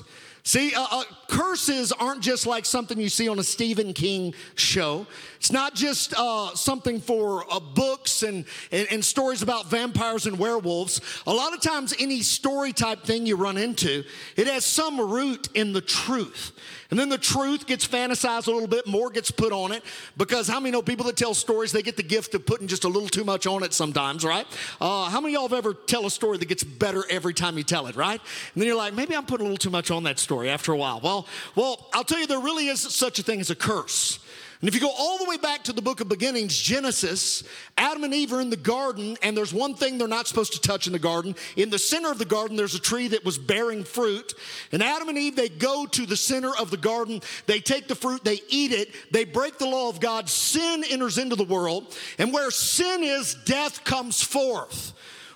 See, 0.48 0.76
uh, 0.76 0.86
uh, 0.92 1.04
curses 1.28 1.92
aren't 1.92 2.22
just 2.22 2.46
like 2.46 2.68
something 2.68 3.00
you 3.00 3.10
see 3.10 3.28
on 3.28 3.40
a 3.40 3.44
Stephen 3.44 3.94
King 3.94 4.36
show. 4.54 5.08
It's 5.38 5.52
not 5.52 5.74
just 5.74 6.14
uh, 6.16 6.54
something 6.54 7.02
for 7.02 7.52
uh, 7.52 7.60
books 7.60 8.22
and, 8.22 8.46
and, 8.72 8.88
and 8.92 9.04
stories 9.04 9.42
about 9.42 9.72
vampires 9.72 10.28
and 10.28 10.38
werewolves. 10.38 11.02
A 11.26 11.34
lot 11.34 11.56
of 11.56 11.62
times, 11.62 11.96
any 11.98 12.22
story 12.22 12.74
type 12.74 13.02
thing 13.02 13.26
you 13.26 13.36
run 13.38 13.58
into, 13.58 14.04
it 14.38 14.46
has 14.46 14.64
some 14.66 15.02
root 15.02 15.50
in 15.56 15.74
the 15.74 15.82
truth. 15.82 16.52
And 16.92 17.00
then 17.00 17.10
the 17.10 17.18
truth 17.18 17.66
gets 17.66 17.86
fantasized 17.88 18.48
a 18.48 18.52
little 18.52 18.68
bit, 18.68 18.86
more 18.86 19.10
gets 19.10 19.32
put 19.32 19.52
on 19.52 19.72
it. 19.72 19.84
Because 20.16 20.48
how 20.48 20.60
many 20.60 20.72
know 20.72 20.84
people 20.84 21.08
that 21.08 21.18
tell 21.18 21.34
stories, 21.34 21.72
they 21.72 21.82
get 21.82 21.98
the 21.98 22.04
gift 22.04 22.36
of 22.36 22.46
putting 22.46 22.68
just 22.68 22.84
a 22.84 22.88
little 22.88 23.10
too 23.10 23.24
much 23.24 23.48
on 23.48 23.64
it 23.64 23.74
sometimes, 23.74 24.24
right? 24.24 24.46
Uh, 24.80 25.10
how 25.10 25.20
many 25.20 25.34
of 25.34 25.40
y'all 25.40 25.50
have 25.50 25.58
ever 25.58 25.74
tell 25.74 26.06
a 26.06 26.12
story 26.12 26.38
that 26.38 26.48
gets 26.48 26.64
better 26.64 27.04
every 27.10 27.34
time 27.34 27.58
you 27.58 27.64
tell 27.64 27.88
it, 27.88 27.96
right? 27.96 28.22
And 28.54 28.62
then 28.62 28.68
you're 28.68 28.78
like, 28.78 28.94
maybe 28.94 29.16
I'm 29.16 29.26
putting 29.26 29.48
a 29.48 29.50
little 29.50 29.58
too 29.58 29.72
much 29.72 29.90
on 29.90 30.04
that 30.04 30.20
story 30.20 30.35
after 30.44 30.74
a 30.74 30.78
while. 30.78 31.00
Well, 31.02 31.28
well, 31.56 31.88
I'll 31.94 32.04
tell 32.04 32.20
you, 32.20 32.28
there 32.28 32.40
really 32.40 32.68
is 32.68 32.82
such 32.82 33.20
a 33.20 33.24
thing 33.24 33.40
as 33.40 33.50
a 33.50 33.56
curse. 33.56 34.20
And 34.62 34.70
if 34.70 34.74
you 34.74 34.82
go 34.82 34.94
all 34.98 35.18
the 35.18 35.26
way 35.26 35.38
back 35.38 35.64
to 35.66 35.74
the 35.74 35.82
book 35.82 36.00
of 36.00 36.08
beginnings, 36.08 36.58
Genesis, 36.58 37.44
Adam 37.78 38.04
and 38.04 38.14
Eve 38.14 38.34
are 38.34 38.42
in 38.42 38.50
the 38.50 38.58
garden, 38.58 39.18
and 39.22 39.36
there's 39.36 39.54
one 39.54 39.76
thing 39.76 39.98
they're 39.98 40.08
not 40.08 40.28
supposed 40.28 40.54
to 40.54 40.62
touch 40.62 40.88
in 40.88 40.94
the 40.94 41.00
garden. 41.00 41.36
In 41.56 41.70
the 41.70 41.78
center 41.78 42.10
of 42.10 42.18
the 42.18 42.26
garden, 42.26 42.56
there's 42.56 42.74
a 42.74 42.80
tree 42.80 43.10
that 43.10 43.26
was 43.26 43.38
bearing 43.38 43.84
fruit. 43.84 44.34
And 44.72 44.82
Adam 44.82 45.10
and 45.10 45.18
Eve, 45.18 45.36
they 45.36 45.50
go 45.50 45.86
to 45.86 46.06
the 46.06 46.16
center 46.18 46.52
of 46.56 46.72
the 46.72 46.78
garden, 46.78 47.22
they 47.46 47.60
take 47.60 47.88
the 47.88 47.96
fruit, 47.96 48.24
they 48.24 48.40
eat 48.50 48.72
it, 48.72 48.90
they 49.12 49.26
break 49.26 49.58
the 49.58 49.68
law 49.68 49.90
of 49.90 50.00
God. 50.00 50.30
Sin 50.30 50.84
enters 50.90 51.18
into 51.18 51.36
the 51.36 51.44
world, 51.44 51.96
and 52.18 52.34
where 52.34 52.50
sin 52.50 53.04
is, 53.04 53.36
death 53.46 53.84
comes 53.84 54.24
forth 54.24 54.94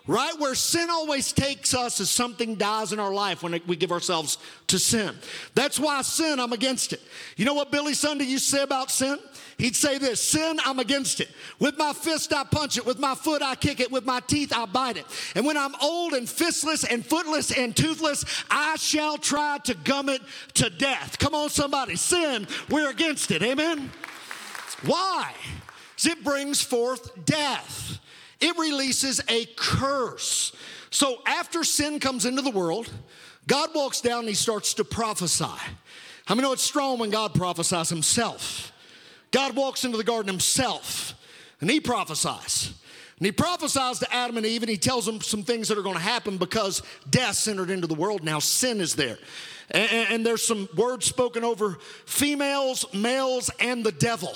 right? 0.10 0.34
Where 0.40 0.56
sin 0.56 0.90
always 0.90 1.32
takes 1.32 1.76
us 1.76 2.02
as 2.02 2.10
something 2.10 2.56
dies 2.56 2.94
in 2.94 3.00
our 3.00 3.14
life 3.14 3.44
when 3.44 3.62
we 3.68 3.76
give 3.76 3.92
ourselves 3.92 4.40
to 4.66 4.80
sin. 4.80 5.14
That's 5.54 5.80
why 5.80 6.02
sin, 6.02 6.40
I'm 6.40 6.52
against 6.52 6.94
it. 6.94 7.02
You 7.38 7.46
know 7.46 7.54
what 7.54 7.70
Billy 7.70 7.94
Sunday 7.94 8.26
used 8.26 8.50
to 8.50 8.58
say 8.58 8.64
about 8.64 8.90
sin? 8.90 9.20
He'd 9.60 9.76
say 9.76 10.00
this 10.00 10.20
Sin, 10.20 10.60
I'm 10.66 10.80
against 10.80 11.22
it. 11.22 11.30
With 11.60 11.78
my 11.78 11.94
fist, 11.94 12.34
I 12.34 12.44
punch 12.44 12.76
it. 12.78 12.88
With 12.88 12.98
my 12.98 13.14
foot, 13.14 13.44
I 13.44 13.54
kick 13.54 13.80
it. 13.80 13.92
With 13.92 14.04
my 14.04 14.20
teeth, 14.22 14.52
I 14.52 14.66
bite 14.66 14.98
it. 14.98 15.06
And 15.36 15.46
when 15.46 15.58
I'm 15.58 15.76
old 15.80 16.14
and 16.14 16.28
fistless 16.28 16.84
and 16.92 17.06
footless 17.06 17.56
and 17.56 17.78
toothless, 17.78 18.26
I 18.50 18.78
shall 18.78 19.20
try 19.20 19.60
to 19.66 19.76
gum 19.76 20.10
it 20.10 20.24
to 20.56 20.72
death. 20.72 21.20
Come 21.20 21.36
on, 21.36 21.52
somebody. 21.52 21.96
Sin, 21.96 22.48
we're 22.68 22.90
against 22.90 23.30
it. 23.30 23.44
Amen? 23.44 23.92
Why? 24.86 25.34
Because 25.96 26.18
it 26.18 26.24
brings 26.24 26.62
forth 26.62 27.26
death 27.26 27.99
it 28.42 28.58
releases 28.58 29.22
a 29.28 29.46
curse. 29.56 30.52
So 30.92 31.22
after 31.26 31.64
sin 31.64 32.00
comes 32.00 32.26
into 32.26 32.42
the 32.42 32.52
world, 32.52 32.92
God 33.48 33.70
walks 33.74 34.02
down 34.02 34.20
and 34.20 34.30
he 34.30 34.36
starts 34.36 34.74
to 34.76 34.84
prophesy. 34.84 35.46
How 36.26 36.36
many 36.36 36.48
know 36.48 36.54
it's 36.54 36.64
strong 36.64 37.00
when 37.00 37.10
God 37.10 37.34
prophesies 37.34 37.90
himself? 37.90 38.72
God 39.32 39.56
walks 39.56 39.84
into 39.84 39.98
the 39.98 40.04
garden 40.04 40.32
himself 40.32 41.14
and 41.62 41.70
he 41.70 41.80
prophesies. 41.80 42.74
And 43.18 43.26
he 43.26 43.32
prophesies 43.32 44.00
to 44.00 44.14
Adam 44.14 44.38
and 44.38 44.46
Eve 44.46 44.64
and 44.64 44.70
he 44.70 44.78
tells 44.78 45.06
them 45.06 45.20
some 45.20 45.44
things 45.44 45.68
that 45.68 45.78
are 45.78 45.82
going 45.82 45.96
to 45.96 46.02
happen 46.02 46.38
because 46.38 46.82
death 47.10 47.48
entered 47.48 47.70
into 47.70 47.88
the 47.88 47.96
world. 47.96 48.24
Now 48.24 48.40
sin 48.40 48.80
is 48.80 48.96
there. 48.96 49.18
And, 49.72 49.92
and 50.10 50.26
there's 50.26 50.46
some 50.46 50.70
words 50.76 51.06
spoken 51.06 51.44
over 51.44 51.78
females, 52.06 52.86
males, 52.94 53.52
and 53.60 53.84
the 53.84 53.92
devil. 53.92 54.34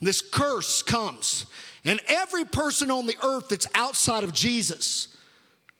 This 0.00 0.22
curse 0.22 0.82
comes. 0.82 1.46
And 1.84 2.00
every 2.08 2.44
person 2.44 2.90
on 2.90 3.06
the 3.06 3.16
earth 3.22 3.48
that's 3.48 3.66
outside 3.74 4.24
of 4.24 4.32
Jesus, 4.32 5.08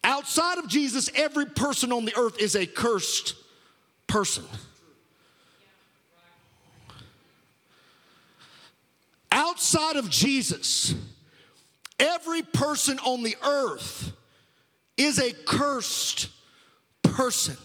outside 0.03 0.59
of 0.59 0.69
Jesus, 0.69 1.11
every 1.15 1.47
person 1.47 1.93
on 1.93 2.05
the 2.05 2.17
earth 2.17 2.41
is 2.41 2.57
a 2.57 2.67
cursed 2.67 3.35
person. 4.07 4.45
Outside 9.31 9.97
of 9.97 10.11
Jesus, 10.11 10.95
every 11.99 12.43
person 12.43 12.99
on 13.01 13.23
the 13.23 13.37
earth 13.45 14.13
is 14.97 15.19
a 15.19 15.33
cursed 15.33 16.29
person. 17.03 17.57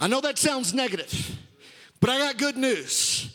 I 0.00 0.08
know 0.08 0.20
that 0.20 0.38
sounds 0.38 0.74
negative, 0.74 1.38
but 2.00 2.10
I 2.10 2.18
got 2.18 2.36
good 2.36 2.56
news. 2.56 3.34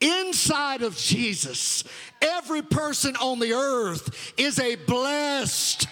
Inside 0.00 0.82
of 0.82 0.96
Jesus, 0.96 1.84
every 2.20 2.62
person 2.62 3.16
on 3.16 3.38
the 3.38 3.52
earth 3.52 4.34
is 4.36 4.58
a 4.58 4.76
blessed 4.76 5.88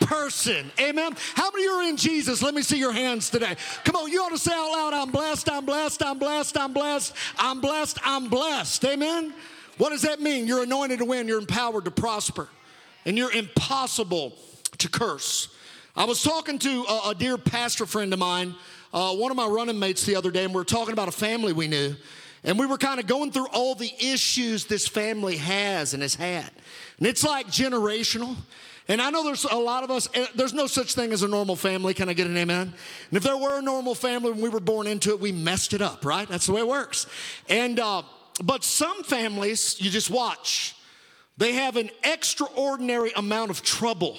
person. 0.00 0.72
Amen. 0.80 1.14
How 1.34 1.50
many 1.52 1.68
are 1.68 1.88
in 1.88 1.96
Jesus? 1.96 2.42
Let 2.42 2.54
me 2.54 2.62
see 2.62 2.78
your 2.78 2.92
hands 2.92 3.30
today. 3.30 3.56
Come 3.84 3.94
on, 3.96 4.10
you 4.10 4.20
ought 4.22 4.30
to 4.30 4.38
say 4.38 4.52
out 4.52 4.72
loud, 4.72 4.92
I'm 4.92 5.10
blessed, 5.10 5.48
I'm 5.50 5.64
blessed, 5.64 6.02
I'm 6.02 6.18
blessed, 6.18 6.58
I'm 6.58 6.72
blessed, 6.72 7.14
I'm 7.38 7.60
blessed, 7.60 7.98
I'm 8.02 8.28
blessed. 8.28 8.84
Amen. 8.86 9.32
What 9.78 9.90
does 9.90 10.02
that 10.02 10.20
mean? 10.20 10.46
You're 10.46 10.64
anointed 10.64 10.98
to 10.98 11.04
win, 11.04 11.28
you're 11.28 11.38
empowered 11.40 11.84
to 11.84 11.90
prosper, 11.90 12.48
and 13.04 13.16
you're 13.16 13.32
impossible 13.32 14.34
to 14.78 14.88
curse. 14.88 15.48
I 15.96 16.04
was 16.06 16.22
talking 16.22 16.58
to 16.58 16.84
a, 16.88 17.10
a 17.10 17.14
dear 17.14 17.38
pastor 17.38 17.86
friend 17.86 18.12
of 18.12 18.18
mine, 18.18 18.56
uh, 18.92 19.14
one 19.14 19.30
of 19.30 19.36
my 19.36 19.46
running 19.46 19.78
mates 19.78 20.04
the 20.04 20.16
other 20.16 20.32
day, 20.32 20.44
and 20.44 20.52
we 20.52 20.56
were 20.56 20.64
talking 20.64 20.92
about 20.92 21.06
a 21.06 21.12
family 21.12 21.52
we 21.52 21.68
knew. 21.68 21.94
And 22.44 22.58
we 22.58 22.66
were 22.66 22.76
kind 22.76 23.00
of 23.00 23.06
going 23.06 23.32
through 23.32 23.46
all 23.48 23.74
the 23.74 23.92
issues 23.98 24.66
this 24.66 24.86
family 24.86 25.36
has 25.38 25.94
and 25.94 26.02
has 26.02 26.14
had. 26.14 26.50
And 26.98 27.06
it's 27.06 27.24
like 27.24 27.46
generational. 27.46 28.36
And 28.86 29.00
I 29.00 29.08
know 29.08 29.24
there's 29.24 29.44
a 29.44 29.56
lot 29.56 29.82
of 29.82 29.90
us, 29.90 30.08
eh, 30.12 30.26
there's 30.34 30.52
no 30.52 30.66
such 30.66 30.94
thing 30.94 31.12
as 31.12 31.22
a 31.22 31.28
normal 31.28 31.56
family. 31.56 31.94
Can 31.94 32.10
I 32.10 32.12
get 32.12 32.26
an 32.26 32.36
amen? 32.36 32.74
And 33.08 33.16
if 33.16 33.22
there 33.22 33.36
were 33.36 33.58
a 33.58 33.62
normal 33.62 33.94
family 33.94 34.30
when 34.30 34.42
we 34.42 34.50
were 34.50 34.60
born 34.60 34.86
into 34.86 35.10
it, 35.10 35.20
we 35.20 35.32
messed 35.32 35.72
it 35.72 35.80
up, 35.80 36.04
right? 36.04 36.28
That's 36.28 36.46
the 36.46 36.52
way 36.52 36.60
it 36.60 36.68
works. 36.68 37.06
And, 37.48 37.80
uh, 37.80 38.02
but 38.42 38.62
some 38.62 39.02
families, 39.04 39.80
you 39.80 39.90
just 39.90 40.10
watch, 40.10 40.76
they 41.38 41.54
have 41.54 41.76
an 41.76 41.90
extraordinary 42.02 43.12
amount 43.16 43.50
of 43.50 43.62
trouble 43.62 44.18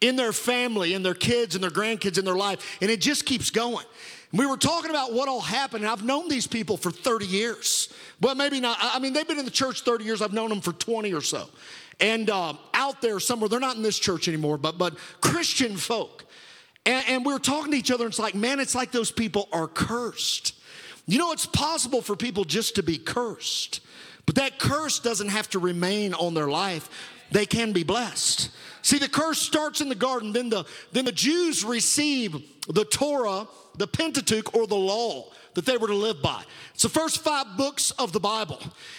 in 0.00 0.16
their 0.16 0.32
family, 0.32 0.94
in 0.94 1.02
their 1.02 1.14
kids, 1.14 1.54
and 1.54 1.62
their 1.62 1.70
grandkids, 1.70 2.18
in 2.18 2.24
their 2.24 2.36
life, 2.36 2.78
and 2.80 2.90
it 2.90 3.00
just 3.00 3.24
keeps 3.24 3.50
going. 3.50 3.86
We 4.32 4.46
were 4.46 4.56
talking 4.56 4.90
about 4.90 5.12
what 5.12 5.28
all 5.28 5.42
happened, 5.42 5.84
and 5.84 5.92
I've 5.92 6.04
known 6.04 6.28
these 6.28 6.46
people 6.46 6.78
for 6.78 6.90
30 6.90 7.26
years. 7.26 7.92
Well, 8.20 8.34
maybe 8.34 8.60
not. 8.60 8.78
I 8.80 8.98
mean, 8.98 9.12
they've 9.12 9.28
been 9.28 9.38
in 9.38 9.44
the 9.44 9.50
church 9.50 9.82
30 9.82 10.04
years. 10.04 10.22
I've 10.22 10.32
known 10.32 10.48
them 10.48 10.62
for 10.62 10.72
20 10.72 11.12
or 11.12 11.20
so. 11.20 11.48
And 12.00 12.30
uh, 12.30 12.54
out 12.72 13.02
there 13.02 13.20
somewhere, 13.20 13.50
they're 13.50 13.60
not 13.60 13.76
in 13.76 13.82
this 13.82 13.98
church 13.98 14.28
anymore, 14.28 14.56
but, 14.56 14.78
but 14.78 14.96
Christian 15.20 15.76
folk. 15.76 16.24
And, 16.86 17.04
and 17.08 17.26
we 17.26 17.32
were 17.32 17.38
talking 17.38 17.72
to 17.72 17.78
each 17.78 17.90
other, 17.90 18.04
and 18.04 18.10
it's 18.10 18.18
like, 18.18 18.34
man, 18.34 18.58
it's 18.58 18.74
like 18.74 18.90
those 18.90 19.12
people 19.12 19.48
are 19.52 19.68
cursed. 19.68 20.54
You 21.06 21.18
know, 21.18 21.32
it's 21.32 21.46
possible 21.46 22.00
for 22.00 22.16
people 22.16 22.44
just 22.44 22.76
to 22.76 22.82
be 22.82 22.96
cursed, 22.96 23.80
but 24.24 24.36
that 24.36 24.58
curse 24.58 24.98
doesn't 24.98 25.28
have 25.28 25.50
to 25.50 25.58
remain 25.58 26.14
on 26.14 26.32
their 26.32 26.48
life. 26.48 26.88
They 27.32 27.46
can 27.46 27.72
be 27.72 27.82
blessed. 27.82 28.50
See, 28.82 28.98
the 28.98 29.08
curse 29.08 29.38
starts 29.38 29.80
in 29.80 29.88
the 29.88 29.94
garden, 29.94 30.32
then 30.32 30.48
the, 30.48 30.64
then 30.92 31.04
the 31.04 31.12
Jews 31.12 31.64
receive 31.64 32.36
the 32.68 32.84
Torah 32.84 33.46
the 33.76 33.86
Pentateuch 33.86 34.54
or 34.54 34.66
the 34.66 34.74
law 34.74 35.30
that 35.54 35.66
they 35.66 35.76
were 35.76 35.88
to 35.88 35.94
live 35.94 36.22
by. 36.22 36.42
It's 36.74 36.82
the 36.82 36.88
first 36.88 37.22
five 37.22 37.56
books 37.56 37.90
of 37.92 38.12
the 38.12 38.20
Bible. 38.20 38.58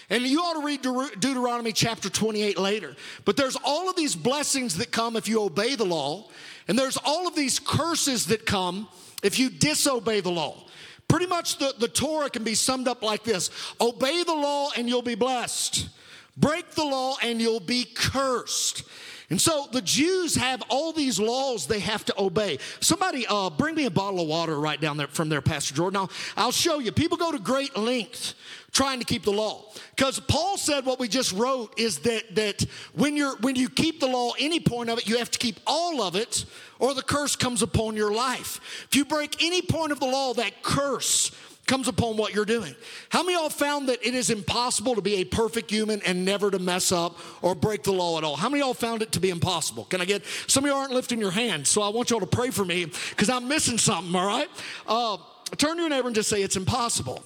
And 0.10 0.24
you 0.24 0.40
ought 0.40 0.60
to 0.60 0.66
read 0.66 0.82
Deuteronomy 1.20 1.72
chapter 1.72 2.10
28 2.10 2.58
later. 2.58 2.96
But 3.26 3.38
there's 3.38 3.58
all 3.64 3.90
of 3.90 3.96
these 3.96 4.16
blessings 4.16 4.78
that 4.78 4.92
come 4.92 5.16
if 5.16 5.28
you 5.28 5.42
obey 5.42 5.76
the 5.76 5.86
law, 5.86 6.30
and 6.68 6.78
there's 6.78 6.98
all 6.98 7.28
of 7.28 7.36
these 7.36 7.60
curses 7.60 8.28
that 8.28 8.46
come 8.46 8.88
if 9.24 9.40
you 9.40 9.50
disobey 9.50 10.22
the 10.22 10.32
law. 10.32 10.64
Pretty 11.08 11.26
much 11.28 11.58
the, 11.58 11.74
the 11.80 11.88
Torah 11.88 12.30
can 12.30 12.44
be 12.44 12.56
summed 12.56 12.88
up 12.88 13.04
like 13.04 13.24
this 13.24 13.50
Obey 13.82 14.24
the 14.24 14.34
law 14.34 14.70
and 14.76 14.88
you'll 14.88 15.02
be 15.02 15.16
blessed, 15.16 15.90
break 16.38 16.72
the 16.72 16.84
law 16.84 17.16
and 17.22 17.42
you'll 17.42 17.60
be 17.60 17.86
cursed. 17.86 18.84
And 19.30 19.42
so 19.42 19.68
the 19.72 19.82
Jews 19.82 20.36
have 20.36 20.62
all 20.70 20.94
these 20.94 21.20
laws 21.20 21.66
they 21.66 21.80
have 21.80 22.06
to 22.06 22.22
obey. 22.22 22.60
Somebody 22.82 23.26
uh, 23.28 23.50
bring 23.50 23.74
me 23.74 23.86
a 23.86 23.90
bottle 23.90 24.22
of 24.22 24.28
water 24.28 24.60
right 24.60 24.80
down 24.80 24.98
there 24.98 25.08
from 25.08 25.30
there, 25.30 25.42
Pastor 25.42 25.74
Jordan. 25.74 25.98
I'll, 25.98 26.12
I'll 26.38 26.52
show 26.52 26.80
you. 26.80 26.92
People 26.92 27.18
go 27.18 27.32
to 27.32 27.40
great 27.40 27.76
lengths 27.76 28.36
trying 28.72 29.00
to 29.00 29.06
keep 29.06 29.24
the 29.24 29.32
law. 29.32 29.66
Because 29.96 30.20
Paul 30.20 30.58
said 30.58 30.86
what 30.86 31.00
we 31.00 31.08
just 31.08 31.32
wrote 31.34 31.80
is 31.80 32.00
that, 32.00 32.36
that 32.36 32.66
when, 32.94 33.16
you're, 33.16 33.36
when 33.38 33.56
you 33.56 33.70
keep 33.70 34.00
the 34.00 34.08
law, 34.08 34.34
any 34.40 34.60
point 34.60 34.90
of 34.90 34.98
it, 34.98 35.08
you 35.08 35.18
have 35.18 35.32
to 35.32 35.40
keep 35.40 35.60
all 35.66 36.02
of 36.02 36.16
it, 36.16 36.46
or 36.80 36.94
the 36.94 37.04
curse 37.04 37.36
comes 37.36 37.62
upon 37.62 37.96
your 37.96 38.14
life. 38.14 38.86
If 38.90 38.96
you 38.96 39.06
break 39.06 39.44
any 39.44 39.62
point 39.62 39.92
of 39.92 40.00
the 40.00 40.08
law, 40.08 40.34
that 40.34 40.64
curse 40.64 41.32
comes 41.66 41.88
upon 41.88 42.18
what 42.18 42.34
you're 42.34 42.46
doing. 42.46 42.76
How 43.10 43.24
many 43.24 43.36
of 43.36 43.42
y'all 43.42 43.50
found 43.50 43.88
that 43.90 44.06
it 44.06 44.14
is 44.14 44.30
impossible 44.30 44.96
to 44.96 45.02
be 45.02 45.16
a 45.16 45.24
perfect 45.24 45.72
human 45.72 46.02
and 46.02 46.26
never 46.26 46.52
to 46.52 46.60
mess 46.60 46.92
up 46.92 47.18
or 47.42 47.56
break 47.56 47.84
the 47.84 47.94
law 47.94 48.18
at 48.18 48.24
all? 48.24 48.36
How 48.36 48.50
many 48.50 48.62
of 48.62 48.68
y'all 48.68 48.74
found 48.74 49.02
it 49.02 49.14
to 49.14 49.20
be 49.20 49.30
impossible? 49.30 49.86
Can 49.86 50.02
I 50.02 50.06
get 50.06 50.24
some 50.48 50.66
of 50.66 50.70
y'all 50.70 50.80
aren't 50.80 50.92
lifting 50.92 51.20
your 51.20 51.32
hands, 51.32 51.70
so 51.70 51.82
I 51.82 51.90
want 51.90 52.10
y'all 52.10 52.20
to 52.20 52.26
pray 52.26 52.50
for 52.50 52.66
me 52.66 52.86
because 53.10 53.30
I'm 53.30 53.48
missing 53.48 53.78
something, 53.78 54.14
all 54.14 54.28
right? 54.28 54.50
Uh, 54.86 55.18
turn 55.58 55.76
to 55.78 55.82
your 55.82 55.90
neighbor 55.90 56.08
and 56.08 56.16
just 56.16 56.30
say, 56.30 56.42
It's 56.42 56.58
impossible. 56.58 57.24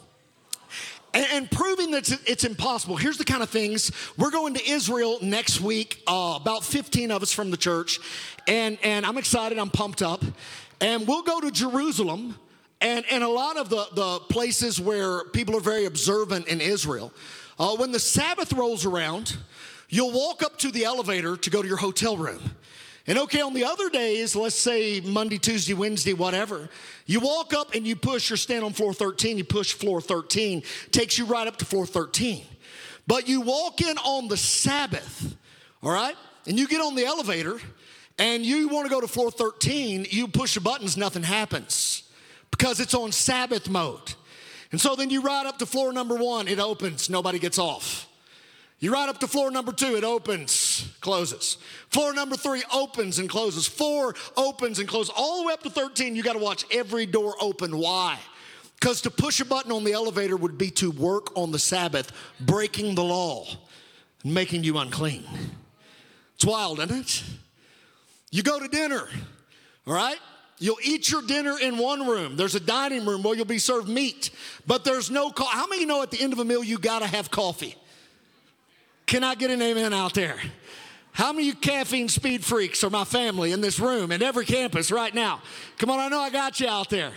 And, 1.13 1.25
and 1.31 1.51
proving 1.51 1.91
that 1.91 2.09
it's, 2.09 2.29
it's, 2.29 2.43
impossible. 2.43 2.97
Here's 2.97 3.17
the 3.17 3.23
kind 3.23 3.41
of 3.41 3.49
things 3.49 3.91
we're 4.17 4.29
going 4.29 4.53
to 4.53 4.69
Israel 4.69 5.17
next 5.21 5.61
week, 5.61 6.03
uh, 6.05 6.37
about 6.39 6.63
15 6.63 7.11
of 7.11 7.23
us 7.23 7.31
from 7.31 7.49
the 7.49 7.57
church, 7.57 7.99
and, 8.45 8.77
and 8.83 9.05
I'm 9.05 9.17
excited, 9.17 9.57
I'm 9.57 9.71
pumped 9.71 10.01
up. 10.01 10.23
And 10.79 11.07
we'll 11.07 11.23
go 11.23 11.41
to 11.41 11.49
Jerusalem 11.49 12.35
And, 12.79 13.05
and 13.09 13.23
a 13.23 13.29
lot 13.29 13.57
of 13.57 13.69
the, 13.69 13.87
the 13.93 14.19
places 14.29 14.79
where 14.79 15.23
people 15.25 15.55
are 15.55 15.61
very 15.61 15.85
observant 15.85 16.47
in 16.47 16.61
Israel, 16.61 17.11
uh, 17.57 17.75
when 17.75 17.91
the 17.91 17.99
Sabbath 17.99 18.53
rolls 18.53 18.85
around, 18.85 19.35
you'll 19.89 20.11
walk 20.11 20.43
up 20.43 20.59
to 20.59 20.71
the 20.71 20.85
elevator 20.85 21.35
to 21.37 21.49
go 21.49 21.61
to 21.61 21.67
your 21.67 21.77
hotel 21.77 22.17
room. 22.17 22.41
And 23.07 23.17
okay, 23.19 23.41
on 23.41 23.53
the 23.53 23.63
other 23.63 23.89
days, 23.89 24.35
let's 24.35 24.55
say 24.55 24.99
Monday, 24.99 25.37
Tuesday, 25.37 25.73
Wednesday, 25.73 26.13
whatever, 26.13 26.69
you 27.05 27.21
walk 27.21 27.53
up 27.53 27.73
and 27.73 27.87
you 27.87 27.95
push, 27.95 28.29
you're 28.29 28.37
standing 28.37 28.65
on 28.65 28.73
floor 28.73 28.93
13, 28.93 29.37
you 29.37 29.45
push 29.45 29.73
floor 29.73 30.01
13, 30.01 30.61
takes 30.91 31.17
you 31.17 31.25
right 31.25 31.47
up 31.47 31.55
to 31.57 31.65
floor 31.65 31.85
13. 31.85 32.43
But 33.07 33.27
you 33.27 33.41
walk 33.41 33.81
in 33.81 33.97
on 33.99 34.27
the 34.27 34.35
Sabbath, 34.35 35.35
all 35.81 35.91
right, 35.91 36.15
and 36.45 36.59
you 36.59 36.67
get 36.67 36.81
on 36.81 36.95
the 36.95 37.05
elevator 37.05 37.59
and 38.19 38.45
you 38.45 38.67
want 38.67 38.85
to 38.85 38.93
go 38.93 38.99
to 38.99 39.07
floor 39.07 39.31
13, 39.31 40.07
you 40.09 40.27
push 40.27 40.55
the 40.55 40.61
buttons, 40.61 40.97
nothing 40.97 41.23
happens 41.23 42.03
because 42.51 42.79
it's 42.79 42.93
on 42.93 43.11
Sabbath 43.11 43.69
mode. 43.69 44.15
And 44.71 44.81
so 44.81 44.95
then 44.95 45.09
you 45.09 45.21
ride 45.21 45.45
up 45.45 45.59
to 45.59 45.65
floor 45.65 45.93
number 45.93 46.15
one, 46.15 46.47
it 46.47 46.59
opens, 46.59 47.09
nobody 47.09 47.39
gets 47.39 47.57
off. 47.57 48.07
You 48.79 48.93
ride 48.93 49.09
up 49.09 49.19
to 49.21 49.27
floor 49.27 49.49
number 49.49 49.71
two, 49.71 49.95
it 49.95 50.03
opens, 50.03 50.93
closes. 51.01 51.57
Floor 51.89 52.13
number 52.13 52.35
three 52.35 52.63
opens 52.71 53.17
and 53.17 53.27
closes. 53.27 53.65
Four 53.65 54.13
opens 54.35 54.77
and 54.77 54.87
closes. 54.87 55.11
All 55.15 55.41
the 55.41 55.47
way 55.47 55.53
up 55.53 55.63
to 55.63 55.69
13, 55.69 56.15
you 56.15 56.21
got 56.21 56.33
to 56.33 56.39
watch 56.39 56.63
every 56.71 57.07
door 57.07 57.35
open. 57.41 57.77
Why? 57.77 58.19
Because 58.79 59.01
to 59.01 59.09
push 59.09 59.39
a 59.39 59.45
button 59.45 59.71
on 59.71 59.83
the 59.83 59.93
elevator 59.93 60.37
would 60.37 60.59
be 60.59 60.69
to 60.71 60.91
work 60.91 61.35
on 61.35 61.51
the 61.51 61.57
Sabbath, 61.57 62.11
breaking 62.39 62.93
the 62.93 63.03
law, 63.03 63.47
and 64.23 64.33
making 64.33 64.63
you 64.63 64.77
unclean. 64.77 65.23
It's 66.35 66.45
wild, 66.45 66.79
isn't 66.79 66.99
it? 66.99 67.23
You 68.29 68.43
go 68.43 68.59
to 68.59 68.67
dinner, 68.67 69.07
all 69.87 69.93
right? 69.95 70.19
You'll 70.59 70.77
eat 70.83 71.11
your 71.11 71.21
dinner 71.21 71.57
in 71.59 71.77
one 71.77 72.07
room. 72.07 72.35
There's 72.35 72.55
a 72.55 72.59
dining 72.59 73.05
room 73.05 73.21
where 73.21 73.35
you'll 73.35 73.45
be 73.45 73.59
served 73.59 73.87
meat, 73.87 74.31
but 74.65 74.83
there's 74.83 75.11
no 75.11 75.29
coffee. 75.29 75.55
How 75.55 75.67
many 75.67 75.85
know 75.85 76.01
at 76.01 76.09
the 76.09 76.19
end 76.19 76.33
of 76.33 76.39
a 76.39 76.45
meal 76.45 76.63
you 76.63 76.79
gotta 76.79 77.05
have 77.05 77.29
coffee? 77.29 77.75
Can 79.05 79.23
I 79.23 79.35
get 79.35 79.51
an 79.51 79.61
amen 79.61 79.93
out 79.93 80.15
there? 80.15 80.37
How 81.11 81.31
many 81.31 81.51
caffeine 81.53 82.09
speed 82.09 82.43
freaks 82.43 82.83
are 82.83 82.89
my 82.89 83.03
family 83.03 83.51
in 83.51 83.61
this 83.61 83.79
room 83.79 84.11
and 84.11 84.21
every 84.21 84.45
campus 84.45 84.91
right 84.91 85.13
now? 85.13 85.41
Come 85.77 85.89
on, 85.89 85.99
I 85.99 86.09
know 86.09 86.19
I 86.19 86.29
got 86.29 86.59
you 86.59 86.67
out 86.67 86.89
there. 86.89 87.11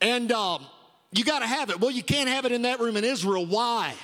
And 0.00 0.30
um, 0.32 0.64
you 1.12 1.24
got 1.24 1.40
to 1.40 1.46
have 1.46 1.70
it. 1.70 1.80
Well, 1.80 1.90
you 1.90 2.02
can't 2.02 2.28
have 2.28 2.44
it 2.44 2.52
in 2.52 2.62
that 2.62 2.80
room 2.80 2.96
in 2.96 3.04
Israel. 3.04 3.44
Why? 3.44 3.94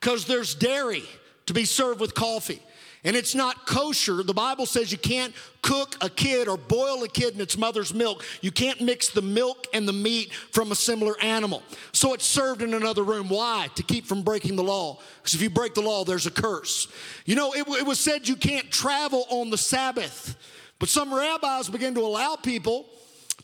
Because 0.00 0.26
there's 0.26 0.54
dairy 0.54 1.02
to 1.46 1.54
be 1.54 1.64
served 1.64 2.00
with 2.00 2.14
coffee 2.14 2.62
and 3.04 3.14
it's 3.14 3.34
not 3.34 3.66
kosher, 3.66 4.22
the 4.22 4.34
Bible 4.34 4.66
says 4.66 4.90
you 4.90 4.98
can't 4.98 5.32
cook 5.62 5.96
a 6.00 6.10
kid 6.10 6.48
or 6.48 6.56
boil 6.56 7.02
a 7.04 7.08
kid 7.08 7.34
in 7.34 7.40
its 7.40 7.56
mother's 7.56 7.94
milk. 7.94 8.24
You 8.40 8.50
can't 8.50 8.80
mix 8.80 9.08
the 9.08 9.22
milk 9.22 9.66
and 9.72 9.86
the 9.86 9.92
meat 9.92 10.32
from 10.32 10.72
a 10.72 10.74
similar 10.74 11.14
animal. 11.22 11.62
So 11.92 12.12
it's 12.12 12.26
served 12.26 12.60
in 12.60 12.74
another 12.74 13.04
room. 13.04 13.28
Why? 13.28 13.68
To 13.76 13.82
keep 13.82 14.06
from 14.06 14.22
breaking 14.22 14.56
the 14.56 14.64
law. 14.64 14.98
Because 15.18 15.34
if 15.34 15.42
you 15.42 15.50
break 15.50 15.74
the 15.74 15.80
law, 15.80 16.04
there's 16.04 16.26
a 16.26 16.30
curse. 16.30 16.88
You 17.24 17.36
know, 17.36 17.52
it, 17.52 17.68
it 17.68 17.86
was 17.86 18.00
said 18.00 18.26
you 18.26 18.36
can't 18.36 18.70
travel 18.70 19.26
on 19.30 19.50
the 19.50 19.58
Sabbath, 19.58 20.36
but 20.78 20.88
some 20.88 21.14
rabbis 21.14 21.68
began 21.68 21.94
to 21.94 22.00
allow 22.00 22.36
people 22.36 22.86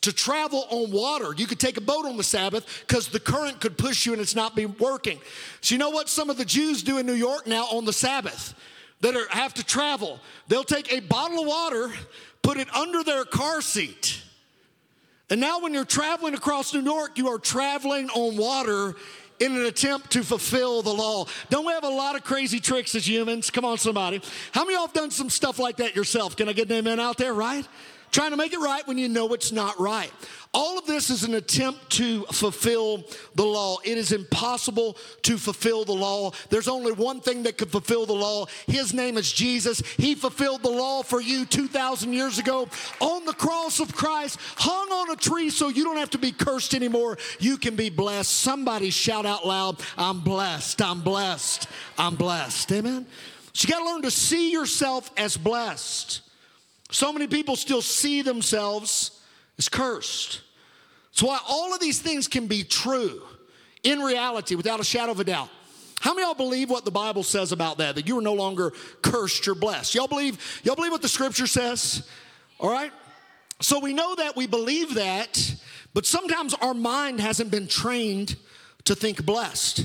to 0.01 0.13
travel 0.13 0.67
on 0.71 0.91
water. 0.91 1.33
You 1.37 1.47
could 1.47 1.61
take 1.61 1.77
a 1.77 1.81
boat 1.81 2.05
on 2.05 2.17
the 2.17 2.25
Sabbath 2.25 2.85
because 2.87 3.09
the 3.09 3.21
current 3.21 3.61
could 3.61 3.79
push 3.79 4.05
you 4.05 4.13
and 4.13 4.21
it's 4.21 4.35
not 4.35 4.55
be 4.55 4.67
working. 4.67 5.19
So, 5.61 5.75
you 5.75 5.79
know 5.79 5.91
what 5.91 6.09
some 6.09 6.29
of 6.29 6.37
the 6.37 6.45
Jews 6.45 6.83
do 6.83 6.99
in 6.99 7.07
New 7.07 7.15
York 7.15 7.47
now 7.47 7.65
on 7.67 7.85
the 7.85 7.93
Sabbath? 7.93 8.55
That 9.01 9.15
are, 9.15 9.29
have 9.31 9.55
to 9.55 9.65
travel, 9.65 10.21
they'll 10.49 10.65
take 10.65 10.93
a 10.93 11.01
bottle 11.01 11.41
of 11.41 11.47
water, 11.47 11.93
put 12.43 12.57
it 12.57 12.75
under 12.75 13.03
their 13.03 13.25
car 13.25 13.61
seat. 13.61 14.23
And 15.31 15.41
now, 15.41 15.61
when 15.61 15.73
you're 15.73 15.85
traveling 15.85 16.35
across 16.35 16.75
New 16.75 16.83
York, 16.83 17.17
you 17.17 17.29
are 17.29 17.39
traveling 17.39 18.11
on 18.11 18.37
water 18.37 18.95
in 19.41 19.57
an 19.57 19.67
attempt 19.67 20.13
to 20.13 20.23
fulfill 20.23 20.83
the 20.83 20.93
law. 20.93 21.27
Don't 21.51 21.67
we 21.67 21.73
have 21.73 21.85
a 21.85 21.89
lot 21.89 22.15
of 22.15 22.25
crazy 22.25 22.61
tricks 22.61 22.95
as 22.95 23.09
humans? 23.09 23.51
Come 23.51 23.65
on, 23.65 23.79
somebody. 23.79 24.23
How 24.53 24.65
many 24.65 24.75
of 24.75 24.79
y'all 24.79 24.87
have 24.87 24.95
done 24.95 25.11
some 25.11 25.31
stuff 25.31 25.59
like 25.59 25.79
that 25.79 25.97
yourself? 25.97 26.37
Can 26.37 26.49
I 26.49 26.53
get 26.53 26.71
an 26.71 26.77
amen 26.77 27.01
out 27.01 27.17
there, 27.17 27.35
right? 27.35 27.67
Trying 28.15 28.31
to 28.31 28.37
make 28.37 28.53
it 28.53 28.61
right 28.61 28.87
when 28.87 28.97
you 28.97 29.09
know 29.09 29.35
it's 29.35 29.51
not 29.51 29.81
right. 29.81 30.13
All 30.53 30.79
of 30.79 30.87
this 30.87 31.11
is 31.11 31.25
an 31.25 31.35
attempt 31.35 31.91
to 31.97 32.23
fulfill 32.27 33.03
the 33.35 33.45
law. 33.45 33.79
It 33.83 33.99
is 33.99 34.13
impossible 34.13 34.97
to 35.23 35.37
fulfill 35.37 35.85
the 35.85 35.95
law. 35.95 36.31
There's 36.49 36.69
only 36.69 36.93
one 36.93 37.21
thing 37.21 37.43
that 37.43 37.59
could 37.59 37.73
fulfill 37.73 38.07
the 38.07 38.13
law. 38.13 38.47
His 38.69 38.95
name 38.95 39.19
is 39.19 39.33
Jesus. 39.33 39.81
He 39.97 40.15
fulfilled 40.15 40.63
the 40.63 40.71
law 40.71 41.03
for 41.03 41.21
you 41.21 41.45
2,000 41.45 42.13
years 42.13 42.39
ago 42.39 42.69
on 43.01 43.25
the 43.25 43.33
cross 43.33 43.81
of 43.81 43.97
Christ, 43.97 44.39
hung 44.59 44.93
on 44.93 45.11
a 45.11 45.17
tree 45.17 45.51
so 45.51 45.67
you 45.67 45.83
don't 45.83 45.97
have 45.97 46.11
to 46.11 46.19
be 46.19 46.31
cursed 46.31 46.73
anymore. 46.73 47.19
You 47.41 47.57
can 47.57 47.75
be 47.75 47.91
blessed. 47.91 48.33
Somebody 48.33 48.91
shout 48.91 49.27
out 49.27 49.45
loud, 49.45 49.81
I'm 49.99 50.21
blessed, 50.21 50.81
I'm 50.83 51.01
blessed, 51.01 51.67
I'm 51.99 52.15
blessed. 52.15 52.71
Amen? 52.71 53.07
So 53.55 53.67
you 53.67 53.75
got 53.75 53.81
to 53.81 53.91
learn 53.93 54.03
to 54.03 54.13
see 54.13 54.53
yourself 54.53 55.11
as 55.17 55.37
blessed. 55.37 56.21
So 56.95 57.13
many 57.13 57.27
people 57.27 57.57
still 57.57 57.83
see 57.83 58.23
themselves 58.23 59.21
as 59.59 59.69
cursed. 59.69 60.43
So 61.11 61.27
why 61.27 61.41
all 61.49 61.75
of 61.75 61.81
these 61.81 62.01
things 62.01 62.29
can 62.29 62.47
be 62.47 62.63
true 62.63 63.21
in 63.83 63.99
reality 63.99 64.55
without 64.55 64.79
a 64.79 64.85
shadow 64.85 65.11
of 65.11 65.19
a 65.19 65.25
doubt. 65.25 65.49
How 66.01 66.15
many 66.15 66.25
y'all 66.25 66.37
believe 66.37 66.71
what 66.71 66.85
the 66.85 66.93
Bible 66.93 67.25
says 67.25 67.51
about 67.51 67.79
that? 67.79 67.97
That 67.97 68.07
you 68.07 68.17
are 68.19 68.23
no 68.23 68.35
longer 68.35 68.73
cursed, 69.03 69.45
you're 69.45 69.57
blessed. 69.57 69.97
Y'all 69.97 70.07
believe, 70.07 70.39
y'all 70.63 70.77
believe 70.77 70.93
what 70.93 71.03
the 71.03 71.09
scripture 71.09 71.49
says? 71.49 72.09
All 72.61 72.71
right? 72.71 72.93
So 73.61 73.81
we 73.81 73.93
know 73.93 74.15
that 74.15 74.37
we 74.37 74.47
believe 74.47 74.95
that, 74.95 75.57
but 75.95 76.07
sometimes 76.07 76.55
our 76.55 76.75
mind 76.75 77.21
hasn't 77.21 77.51
been 77.51 77.67
trained 77.67 78.37
to 78.85 78.95
think 78.95 79.27
blessed. 79.27 79.85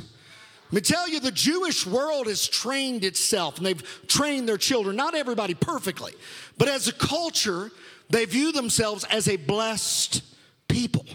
Let 0.71 0.75
me 0.75 0.82
tell 0.82 1.10
you, 1.10 1.19
the 1.19 1.32
Jewish 1.32 1.88
world 1.88 2.27
has 2.27 2.47
trained 2.47 3.03
itself 3.03 3.58
and 3.58 3.65
they've 3.65 4.05
trained 4.08 4.47
their 4.47 4.58
children, 4.58 4.95
not 4.95 5.15
everybody 5.15 5.55
perfectly, 5.55 6.13
but 6.60 6.67
as 6.67 6.88
a 6.88 6.93
culture, 6.93 7.71
they 8.10 8.25
view 8.25 8.51
themselves 8.51 9.03
as 9.05 9.27
a 9.27 9.36
blessed 9.36 10.21
people. 10.67 11.05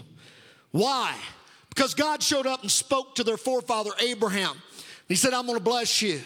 Why? 0.71 1.15
Because 1.69 1.93
God 1.93 2.21
showed 2.21 2.47
up 2.47 2.63
and 2.63 2.71
spoke 2.71 3.15
to 3.15 3.23
their 3.23 3.37
forefather 3.37 3.91
Abraham. 4.01 4.61
He 5.07 5.15
said, 5.15 5.33
I'm 5.33 5.45
gonna 5.45 5.61
bless 5.61 6.01
you. 6.01 6.19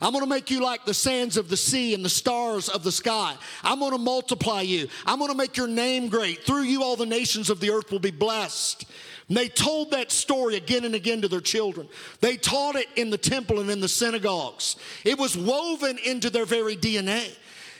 I'm 0.00 0.12
gonna 0.12 0.26
make 0.26 0.50
you 0.50 0.60
like 0.60 0.84
the 0.84 0.94
sands 0.94 1.36
of 1.36 1.48
the 1.48 1.56
sea 1.56 1.94
and 1.94 2.04
the 2.04 2.08
stars 2.08 2.68
of 2.68 2.82
the 2.82 2.90
sky. 2.90 3.36
I'm 3.62 3.78
gonna 3.78 3.98
multiply 3.98 4.62
you. 4.62 4.88
I'm 5.06 5.20
gonna 5.20 5.36
make 5.36 5.56
your 5.56 5.68
name 5.68 6.08
great. 6.08 6.42
Through 6.42 6.62
you, 6.62 6.82
all 6.82 6.96
the 6.96 7.06
nations 7.06 7.48
of 7.50 7.60
the 7.60 7.70
earth 7.70 7.92
will 7.92 8.00
be 8.00 8.10
blessed. 8.10 8.86
And 9.32 9.36
they 9.38 9.48
told 9.48 9.92
that 9.92 10.12
story 10.12 10.56
again 10.56 10.84
and 10.84 10.94
again 10.94 11.22
to 11.22 11.28
their 11.28 11.40
children. 11.40 11.88
They 12.20 12.36
taught 12.36 12.76
it 12.76 12.86
in 12.96 13.08
the 13.08 13.16
temple 13.16 13.60
and 13.60 13.70
in 13.70 13.80
the 13.80 13.88
synagogues. 13.88 14.76
It 15.06 15.18
was 15.18 15.34
woven 15.38 15.96
into 16.04 16.28
their 16.28 16.44
very 16.44 16.76
DNA. 16.76 17.34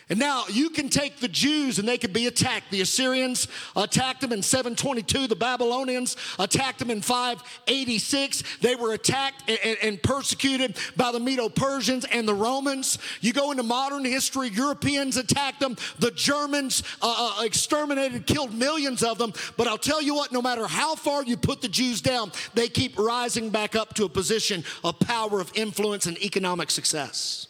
And 0.08 0.18
now 0.18 0.44
you 0.50 0.70
can 0.70 0.88
take 0.88 1.20
the 1.20 1.28
Jews 1.28 1.78
and 1.78 1.86
they 1.86 1.96
could 1.96 2.12
be 2.12 2.26
attacked. 2.26 2.70
The 2.70 2.80
Assyrians 2.80 3.46
attacked 3.76 4.20
them 4.20 4.32
in 4.32 4.42
722. 4.42 5.28
The 5.28 5.36
Babylonians 5.36 6.16
attacked 6.38 6.80
them 6.80 6.90
in 6.90 7.00
586. 7.00 8.42
They 8.60 8.74
were 8.74 8.92
attacked 8.92 9.48
and, 9.48 10.02
persecuted 10.02 10.76
by 10.96 11.12
the 11.12 11.20
Medo 11.20 11.48
Persians 11.48 12.04
and 12.04 12.26
the 12.26 12.34
Romans. 12.34 12.98
You 13.20 13.32
go 13.32 13.52
into 13.52 13.62
modern 13.62 14.04
history, 14.04 14.48
Europeans 14.48 15.16
attacked 15.16 15.60
them. 15.60 15.76
The 15.98 16.10
Germans 16.10 16.82
uh, 17.00 17.36
uh, 17.38 17.44
exterminated, 17.44 18.26
killed 18.26 18.52
millions 18.52 19.02
of 19.02 19.18
them. 19.18 19.32
But 19.56 19.68
I'll 19.68 19.78
tell 19.78 20.02
you 20.02 20.14
what, 20.14 20.32
no 20.32 20.42
matter 20.42 20.66
how 20.66 20.96
far 20.96 21.22
you 21.24 21.36
put 21.36 21.60
the 21.60 21.68
Jews 21.68 22.00
down, 22.00 22.32
they 22.54 22.68
keep 22.68 22.98
rising 22.98 23.50
back 23.50 23.76
up 23.76 23.94
to 23.94 24.04
a 24.04 24.08
position 24.08 24.64
of 24.82 24.98
power, 24.98 25.40
of 25.40 25.52
influence, 25.54 26.06
and 26.06 26.20
economic 26.22 26.70
success 26.70 27.46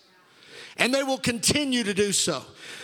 and 0.77 0.93
they 0.93 1.03
will 1.03 1.19
continue 1.19 1.83
to 1.85 1.95
do 1.95 2.13
so. 2.13 2.43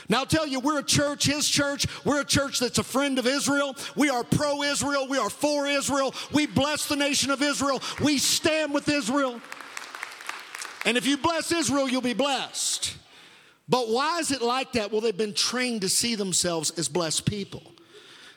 Now, 0.08 0.20
I'll 0.20 0.26
tell 0.26 0.46
you, 0.46 0.60
we're 0.60 0.78
a 0.78 0.84
church, 0.84 1.26
His 1.26 1.48
church. 1.48 1.86
We're 2.04 2.20
a 2.20 2.24
church 2.24 2.60
that's 2.60 2.78
a 2.78 2.82
friend 2.82 3.18
of 3.18 3.26
Israel. 3.26 3.76
We 3.94 4.08
are 4.08 4.24
pro 4.24 4.62
Israel. 4.62 5.06
We 5.08 5.18
are 5.18 5.30
for 5.30 5.66
Israel. 5.66 6.14
We 6.32 6.46
bless 6.46 6.86
the 6.86 6.96
nation 6.96 7.30
of 7.30 7.42
Israel. 7.42 7.82
We 8.02 8.18
stand 8.18 8.72
with 8.72 8.88
Israel. 8.88 9.40
And 10.86 10.96
if 10.96 11.06
you 11.06 11.18
bless 11.18 11.52
Israel, 11.52 11.88
you'll 11.88 12.00
be 12.00 12.14
blessed. 12.14 12.96
But 13.68 13.88
why 13.90 14.18
is 14.20 14.32
it 14.32 14.40
like 14.40 14.72
that? 14.72 14.90
Well, 14.90 15.02
they've 15.02 15.16
been 15.16 15.34
trained 15.34 15.82
to 15.82 15.88
see 15.88 16.14
themselves 16.14 16.70
as 16.78 16.88
blessed 16.88 17.26
people. 17.26 17.62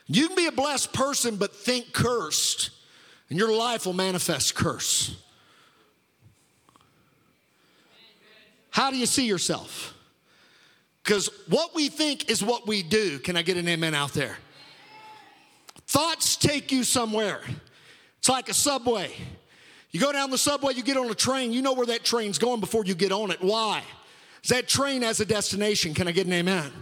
You 0.06 0.26
can 0.26 0.36
be 0.36 0.46
a 0.46 0.52
blessed 0.52 0.92
person, 0.92 1.36
but 1.36 1.56
think 1.56 1.92
cursed, 1.94 2.70
and 3.30 3.38
your 3.38 3.56
life 3.56 3.86
will 3.86 3.94
manifest 3.94 4.54
curse. 4.54 5.16
How 8.72 8.90
do 8.90 8.96
you 8.96 9.06
see 9.06 9.26
yourself? 9.26 9.94
Because 11.04 11.28
what 11.48 11.74
we 11.74 11.88
think 11.88 12.30
is 12.30 12.42
what 12.42 12.66
we 12.66 12.82
do. 12.82 13.18
Can 13.18 13.36
I 13.36 13.42
get 13.42 13.56
an 13.56 13.68
amen 13.68 13.94
out 13.94 14.12
there? 14.12 14.36
Thoughts 15.86 16.36
take 16.36 16.72
you 16.72 16.82
somewhere. 16.82 17.40
It's 18.18 18.28
like 18.28 18.48
a 18.48 18.54
subway. 18.54 19.12
You 19.90 20.00
go 20.00 20.10
down 20.10 20.30
the 20.30 20.38
subway, 20.38 20.72
you 20.72 20.82
get 20.82 20.96
on 20.96 21.10
a 21.10 21.14
train, 21.14 21.52
you 21.52 21.60
know 21.60 21.74
where 21.74 21.86
that 21.86 22.02
train's 22.02 22.38
going 22.38 22.60
before 22.60 22.84
you 22.86 22.94
get 22.94 23.12
on 23.12 23.30
it. 23.30 23.42
Why? 23.42 23.82
Is 24.42 24.48
that 24.48 24.68
train 24.68 25.02
has 25.02 25.20
a 25.20 25.26
destination. 25.26 25.92
Can 25.92 26.08
I 26.08 26.12
get 26.12 26.26
an 26.26 26.32
amen? 26.32 26.72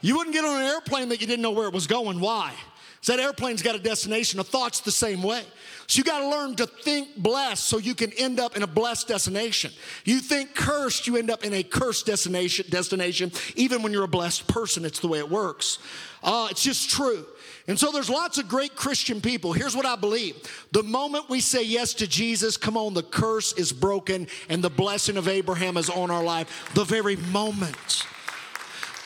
You 0.00 0.16
wouldn't 0.16 0.34
get 0.34 0.44
on 0.44 0.62
an 0.62 0.66
airplane 0.66 1.10
that 1.10 1.20
you 1.20 1.26
didn't 1.26 1.42
know 1.42 1.50
where 1.50 1.68
it 1.68 1.74
was 1.74 1.86
going. 1.86 2.20
Why? 2.20 2.54
So 3.00 3.16
that 3.16 3.22
airplane's 3.22 3.62
got 3.62 3.76
a 3.76 3.78
destination. 3.78 4.40
A 4.40 4.44
thought's 4.44 4.80
the 4.80 4.90
same 4.90 5.22
way. 5.22 5.44
So 5.86 5.98
you 5.98 6.04
got 6.04 6.18
to 6.20 6.28
learn 6.28 6.56
to 6.56 6.66
think 6.66 7.16
blessed 7.16 7.64
so 7.64 7.78
you 7.78 7.94
can 7.94 8.12
end 8.12 8.40
up 8.40 8.56
in 8.56 8.62
a 8.62 8.66
blessed 8.66 9.08
destination. 9.08 9.72
You 10.04 10.18
think 10.18 10.54
cursed, 10.54 11.06
you 11.06 11.16
end 11.16 11.30
up 11.30 11.44
in 11.44 11.54
a 11.54 11.62
cursed 11.62 12.06
destination. 12.06 12.66
Destination, 12.68 13.32
even 13.54 13.82
when 13.82 13.92
you're 13.92 14.04
a 14.04 14.08
blessed 14.08 14.48
person, 14.48 14.84
it's 14.84 14.98
the 14.98 15.08
way 15.08 15.18
it 15.18 15.30
works. 15.30 15.78
Uh, 16.22 16.48
it's 16.50 16.62
just 16.62 16.90
true. 16.90 17.24
And 17.68 17.78
so 17.78 17.92
there's 17.92 18.10
lots 18.10 18.38
of 18.38 18.48
great 18.48 18.74
Christian 18.74 19.20
people. 19.20 19.52
Here's 19.52 19.76
what 19.76 19.86
I 19.86 19.96
believe 19.96 20.36
the 20.72 20.82
moment 20.82 21.28
we 21.28 21.40
say 21.40 21.62
yes 21.62 21.94
to 21.94 22.06
Jesus, 22.06 22.56
come 22.56 22.76
on, 22.76 22.94
the 22.94 23.02
curse 23.02 23.52
is 23.52 23.72
broken 23.72 24.26
and 24.48 24.62
the 24.62 24.70
blessing 24.70 25.16
of 25.16 25.28
Abraham 25.28 25.76
is 25.76 25.88
on 25.88 26.10
our 26.10 26.24
life. 26.24 26.70
The 26.74 26.84
very 26.84 27.16
moment. 27.16 28.04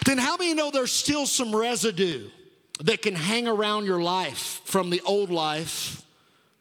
Then, 0.04 0.18
how 0.18 0.36
many 0.36 0.54
know 0.54 0.70
there's 0.70 0.90
still 0.90 1.26
some 1.26 1.54
residue 1.54 2.28
that 2.80 3.02
can 3.02 3.14
hang 3.14 3.46
around 3.46 3.86
your 3.86 4.02
life 4.02 4.60
from 4.64 4.90
the 4.90 5.00
old 5.02 5.30
life 5.30 6.04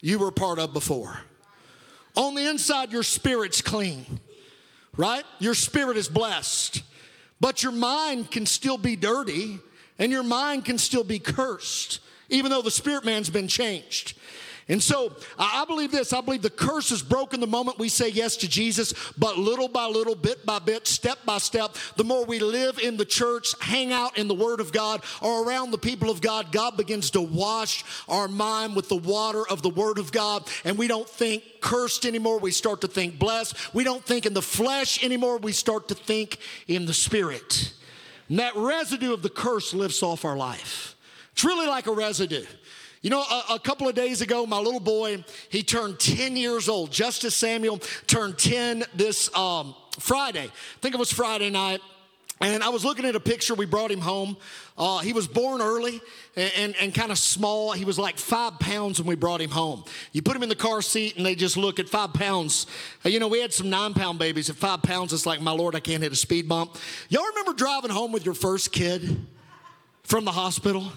you 0.02 0.20
were 0.20 0.32
part 0.32 0.60
of 0.60 0.74
before? 0.74 1.22
On 2.16 2.36
the 2.36 2.50
inside, 2.50 2.92
your 2.92 3.04
spirit's 3.04 3.62
clean, 3.62 4.20
right? 4.98 5.24
Your 5.40 5.54
spirit 5.54 5.98
is 5.98 6.10
blessed, 6.10 6.84
but 7.40 7.64
your 7.64 7.72
mind 7.72 8.32
can 8.32 8.46
still 8.46 8.78
be 8.78 8.96
dirty 8.96 9.60
and 9.98 10.12
your 10.12 10.24
mind 10.24 10.66
can 10.66 10.78
still 10.78 11.04
be 11.04 11.20
cursed, 11.20 12.00
even 12.30 12.52
though 12.52 12.62
the 12.62 12.72
spirit 12.72 13.06
man's 13.06 13.30
been 13.30 13.48
changed. 13.48 14.18
And 14.68 14.82
so 14.82 15.16
I 15.38 15.66
believe 15.66 15.92
this 15.92 16.14
I 16.14 16.22
believe 16.22 16.42
the 16.42 16.50
curse 16.50 16.92
is 16.92 17.02
broken 17.02 17.40
the 17.40 17.48
moment 17.48 17.80
we 17.80 17.90
say 17.90 18.10
yes 18.10 18.38
to 18.38 18.48
Jesus, 18.48 18.94
but 19.18 19.38
little 19.38 19.68
by 19.68 19.88
little, 19.88 20.16
bit 20.16 20.46
by 20.46 20.60
bit, 20.60 20.88
step 20.88 21.20
by 21.26 21.40
step, 21.40 21.76
the 21.98 22.04
more 22.04 22.26
we 22.26 22.40
live 22.40 22.80
in 22.80 22.98
the 22.98 23.06
church, 23.06 23.54
hang 23.60 23.92
out 23.92 24.18
in 24.18 24.28
the 24.28 24.36
Word 24.36 24.60
of 24.60 24.72
God, 24.72 25.04
or 25.22 25.46
around 25.46 25.72
the 25.72 25.78
people 25.78 26.10
of 26.10 26.22
God, 26.22 26.52
God 26.52 26.78
begins 26.78 27.12
to 27.12 27.22
wash 27.22 27.84
our 28.08 28.28
mind 28.28 28.76
with 28.76 28.90
the 28.90 28.96
water 28.96 29.48
of 29.48 29.62
the 29.62 29.70
Word 29.70 29.98
of 29.98 30.12
God, 30.12 30.48
and 30.64 30.78
we 30.78 30.88
don't 30.88 31.10
think 31.10 31.44
cursed 31.62 32.06
anymore. 32.06 32.40
We 32.40 32.52
start 32.52 32.82
to 32.82 32.88
think 32.88 33.20
blessed. 33.20 33.56
We 33.74 33.84
don't 33.84 34.04
think 34.04 34.26
in 34.26 34.34
the 34.34 34.42
flesh 34.42 35.04
anymore. 35.04 35.38
We 35.38 35.52
start 35.52 35.88
to 35.90 35.96
think 35.96 36.38
in 36.68 36.86
the 36.86 36.94
Spirit. 36.94 37.74
And 38.30 38.40
that 38.40 38.56
residue 38.56 39.14
of 39.14 39.22
the 39.22 39.30
curse 39.30 39.74
lifts 39.74 40.02
off 40.02 40.26
our 40.26 40.38
life. 40.38 40.96
It's 41.34 41.44
really 41.44 41.68
like 41.68 41.88
a 41.88 41.92
residue. 41.92 42.46
You 43.02 43.10
know, 43.10 43.22
a, 43.22 43.56
a, 43.56 43.60
couple 43.60 43.88
of 43.88 43.96
days 43.96 44.22
ago, 44.22 44.46
my 44.46 44.60
little 44.60 44.80
boy, 44.80 45.24
he 45.50 45.64
turned 45.64 46.00
10 46.00 46.38
years 46.38 46.70
old. 46.70 46.92
Justice 46.92 47.36
Samuel 47.36 47.80
turned 48.06 48.38
10 48.38 48.84
this 48.94 49.36
um, 49.36 49.74
Friday. 50.00 50.46
I 50.46 50.80
think 50.82 50.94
it 50.94 51.00
was 51.00 51.12
Friday 51.12 51.50
night. 51.50 51.82
And 52.42 52.64
I 52.64 52.70
was 52.70 52.84
looking 52.84 53.06
at 53.06 53.16
a 53.16 53.20
picture, 53.20 53.54
we 53.54 53.66
brought 53.66 53.92
him 53.92 54.02
home. 54.02 54.36
Uh, 54.78 55.00
he 55.00 55.14
was 55.14 55.28
born 55.28 55.62
early 55.62 56.02
and, 56.36 56.52
and, 56.58 56.76
and 56.82 56.94
kind 56.94 57.12
of 57.12 57.18
small. 57.18 57.72
He 57.72 57.86
was 57.86 58.00
like 58.00 58.18
five 58.18 58.60
pounds 58.60 59.00
when 59.00 59.08
we 59.08 59.16
brought 59.16 59.42
him 59.42 59.52
home. 59.52 59.84
You 60.12 60.22
put 60.22 60.36
him 60.36 60.42
in 60.42 60.50
the 60.50 60.56
car 60.56 60.82
seat 60.82 61.18
and 61.18 61.26
they 61.26 61.36
just 61.36 61.56
look 61.56 61.80
at 61.80 61.88
five 61.88 62.14
pounds. 62.14 62.66
Uh, 63.06 63.10
you 63.10 63.20
know, 63.20 63.28
we 63.28 63.40
had 63.40 63.54
some 63.54 63.70
nine 63.70 63.94
pound 63.94 64.18
babies. 64.18 64.50
At 64.50 64.56
five 64.56 64.82
pounds, 64.82 65.14
it's 65.14 65.28
like, 65.28 65.40
my 65.40 65.52
Lord, 65.52 65.76
I 65.76 65.80
can't 65.80 66.02
hit 66.02 66.12
a 66.12 66.16
speed 66.16 66.48
bump. 66.48 66.78
Y'all 67.10 67.26
remember 67.26 67.54
driving 67.54 67.92
home 67.92 68.12
with 68.12 68.26
your 68.26 68.36
first 68.36 68.72
kid 68.72 69.24
from 70.04 70.26
the 70.26 70.32
hospital? 70.32 70.92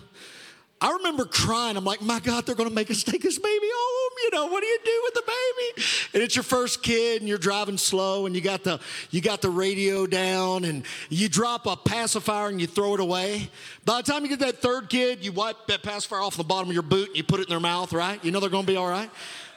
I 0.85 0.90
remember 0.90 1.25
crying. 1.25 1.79
I'm 1.79 1.85
like, 1.87 2.03
my 2.03 2.20
God, 2.20 2.44
they're 2.44 2.55
going 2.55 2.68
to 2.68 2.75
make 2.75 2.90
us 2.90 3.03
take 3.03 3.23
this 3.23 3.38
baby 3.38 3.66
home. 3.75 4.12
You 4.23 4.31
know, 4.33 4.47
what 4.49 4.61
do 4.61 4.66
you 4.66 4.79
do 4.85 5.01
with 5.05 5.14
the 5.14 5.23
baby? 5.23 5.87
And 6.12 6.23
it's 6.23 6.37
your 6.37 6.42
first 6.42 6.83
kid, 6.83 7.23
and 7.23 7.29
you're 7.29 7.38
driving 7.38 7.79
slow, 7.79 8.27
and 8.27 8.35
you 8.35 8.42
got 8.42 8.64
the 8.64 8.79
you 9.11 9.23
got 9.23 9.40
the 9.40 9.49
radio 9.49 10.07
down, 10.07 10.66
and 10.66 10.85
you 11.09 11.31
drop 11.31 11.64
a 11.64 11.75
pacifier 11.75 12.49
and 12.49 12.61
you 12.61 12.66
throw 12.66 12.92
it 12.92 13.01
away. 13.01 13.49
By 13.87 14.03
the 14.03 14.12
time 14.12 14.25
you 14.25 14.29
get 14.29 14.40
that 14.40 14.59
third 14.59 14.90
kid, 14.90 15.25
you 15.25 15.33
wipe 15.33 15.57
that 15.68 15.83
pacifier 15.83 16.20
off 16.20 16.37
the 16.37 16.44
bottom 16.44 16.68
of 16.68 16.75
your 16.75 16.83
boot 16.83 17.09
and 17.09 17.16
you 17.16 17.25
put 17.25 17.40
it 17.40 17.44
in 17.44 17.49
their 17.49 17.61
mouth. 17.61 17.94
Right? 17.94 18.23
You 18.23 18.31
know 18.31 18.38
they're 18.38 18.51
going 18.51 18.66
to 18.66 18.70
be 18.70 18.77
all 18.77 18.87
right. 18.87 19.11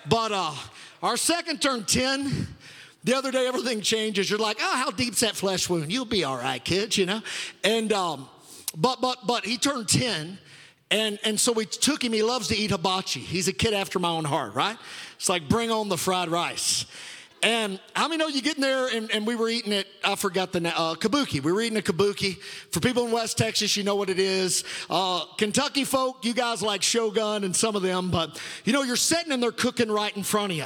But 0.07 0.31
uh, 0.31 0.53
our 1.03 1.17
second 1.17 1.61
turned 1.61 1.89
ten. 1.89 2.47
The 3.03 3.15
other 3.15 3.31
day, 3.31 3.47
everything 3.47 3.81
changes. 3.81 4.29
You're 4.29 4.39
like, 4.39 4.57
oh, 4.61 4.75
how 4.75 4.91
deep's 4.91 5.21
that 5.21 5.35
flesh 5.35 5.69
wound? 5.69 5.91
You'll 5.91 6.05
be 6.05 6.23
all 6.23 6.37
right, 6.37 6.63
kids. 6.63 6.97
You 6.97 7.05
know, 7.05 7.21
and 7.65 7.91
um, 7.91 8.29
but 8.77 9.01
but 9.01 9.27
but 9.27 9.45
he 9.45 9.57
turned 9.57 9.89
ten 9.89 10.39
and, 10.89 11.19
and 11.23 11.39
so 11.39 11.52
we 11.52 11.65
took 11.65 12.04
him. 12.04 12.13
He 12.13 12.23
loves 12.23 12.47
to 12.50 12.56
eat 12.56 12.71
hibachi. 12.71 13.19
He's 13.19 13.47
a 13.47 13.54
kid 13.54 13.73
after 13.73 14.00
my 14.00 14.10
own 14.10 14.26
heart, 14.26 14.54
right? 14.56 14.78
It's 15.15 15.30
like 15.30 15.50
bring 15.50 15.71
on 15.71 15.89
the 15.89 15.97
fried 15.97 16.30
rice. 16.30 16.86
And 17.43 17.80
how 17.95 18.08
many 18.08 18.17
know 18.17 18.28
you 18.28 18.41
get 18.41 18.56
in 18.56 18.62
there 18.62 18.88
and, 18.88 19.12
and 19.12 19.28
we 19.28 19.36
were 19.36 19.47
eating 19.47 19.71
it, 19.71 19.88
I 20.04 20.15
forgot 20.15 20.52
the 20.52 20.60
name, 20.60 20.73
uh, 20.76 20.95
kabuki. 20.95 21.43
We 21.43 21.52
were 21.52 21.62
eating 21.62 21.78
a 21.78 21.82
kabuki. 21.82 22.41
For 22.71 22.80
people 22.80 23.06
in 23.06 23.12
West 23.12 23.38
Texas, 23.38 23.78
you 23.78 23.84
know 23.84 23.95
what 23.95 24.10
it 24.10 24.17
is. 24.17 24.63
Uh, 24.89 25.23
Kentucky 25.38 25.84
folk, 25.84 26.26
you 26.26 26.34
guys 26.34 26.63
like 26.63 26.82
Shogun 26.82 27.43
and 27.43 27.56
some 27.56 27.76
of 27.76 27.84
them, 27.84 28.10
but 28.10 28.41
you 28.65 28.73
know, 28.73 28.82
you're 28.82 28.95
sitting 28.95 29.32
and 29.32 29.41
they're 29.43 29.52
cooking 29.52 29.91
right 29.91 30.15
in 30.17 30.23
front 30.23 30.52
of 30.52 30.58
you. 30.58 30.65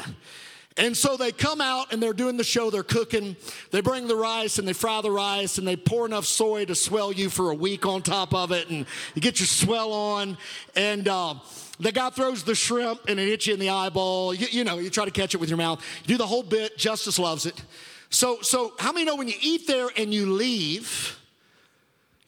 And 0.78 0.96
so 0.96 1.18
they 1.18 1.32
come 1.34 1.60
out 1.60 1.92
and 1.92 2.02
they're 2.02 2.14
doing 2.14 2.38
the 2.38 2.46
show, 2.46 2.70
they're 2.70 2.82
cooking, 2.82 3.36
they 3.72 3.82
bring 3.82 4.08
the 4.08 4.16
rice 4.16 4.58
and 4.58 4.66
they 4.66 4.74
fry 4.74 5.02
the 5.02 5.12
rice 5.12 5.58
and 5.58 5.68
they 5.68 5.76
pour 5.76 6.06
enough 6.06 6.26
soy 6.26 6.64
to 6.66 6.76
swell 6.76 7.12
you 7.12 7.30
for 7.30 7.50
a 7.50 7.54
week 7.54 7.86
on 7.86 8.02
top 8.02 8.34
of 8.34 8.52
it 8.52 8.70
and 8.70 8.86
you 9.14 9.22
get 9.22 9.40
your 9.40 9.48
swell 9.48 9.92
on. 9.92 10.38
And 10.76 11.10
uh, 11.10 11.36
the 11.80 11.92
guy 11.92 12.10
throws 12.10 12.44
the 12.44 12.56
shrimp 12.56 13.10
and 13.10 13.20
it 13.20 13.28
hits 13.28 13.48
you 13.48 13.54
in 13.54 13.60
the 13.60 13.70
eyeball. 13.70 14.34
You, 14.34 14.48
you 14.50 14.64
know, 14.64 14.80
you 14.80 14.90
try 14.90 15.04
to 15.04 15.12
catch 15.12 15.36
it 15.36 15.40
with 15.40 15.50
your 15.50 15.58
mouth. 15.58 15.84
You 16.04 16.08
do 16.08 16.18
the 16.18 16.28
whole 16.28 16.44
bit, 16.44 16.78
Justice 16.78 17.20
loves 17.20 17.46
it. 17.46 17.62
So, 18.10 18.42
so 18.42 18.74
how 18.80 18.94
many 18.94 19.06
know 19.06 19.18
when 19.18 19.28
you 19.28 19.36
eat 19.42 19.68
there 19.68 19.90
and 19.98 20.14
you 20.14 20.32
leave, 20.32 21.20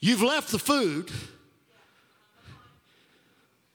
you've 0.02 0.22
left 0.22 0.52
the 0.52 0.60
food, 0.60 1.10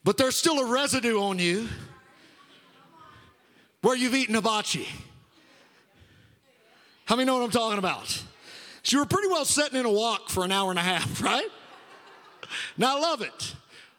but 0.05 0.19
there's 0.19 0.37
still 0.37 0.59
a 0.59 0.71
residue 0.71 1.19
on 1.19 1.39
you 1.39 1.69
where 3.83 3.97
you've 3.97 4.15
eaten 4.15 4.35
hibachi. 4.35 4.89
How 7.05 7.17
many 7.17 7.27
know 7.27 7.39
what 7.39 7.45
I'm 7.45 7.51
talking 7.51 7.79
about? 7.79 8.07
So 8.83 8.97
you 8.97 8.99
were 8.99 9.07
pretty 9.07 9.29
well 9.29 9.45
sitting 9.45 9.79
in 9.79 9.87
a 9.87 9.93
wok 9.93 10.29
for 10.29 10.45
an 10.45 10.53
hour 10.53 10.71
and 10.71 10.79
a 10.79 10.83
half, 10.83 11.23
right? 11.23 11.49
Now 12.77 12.97
I 12.97 13.01
love 13.01 13.23
it. 13.23 13.55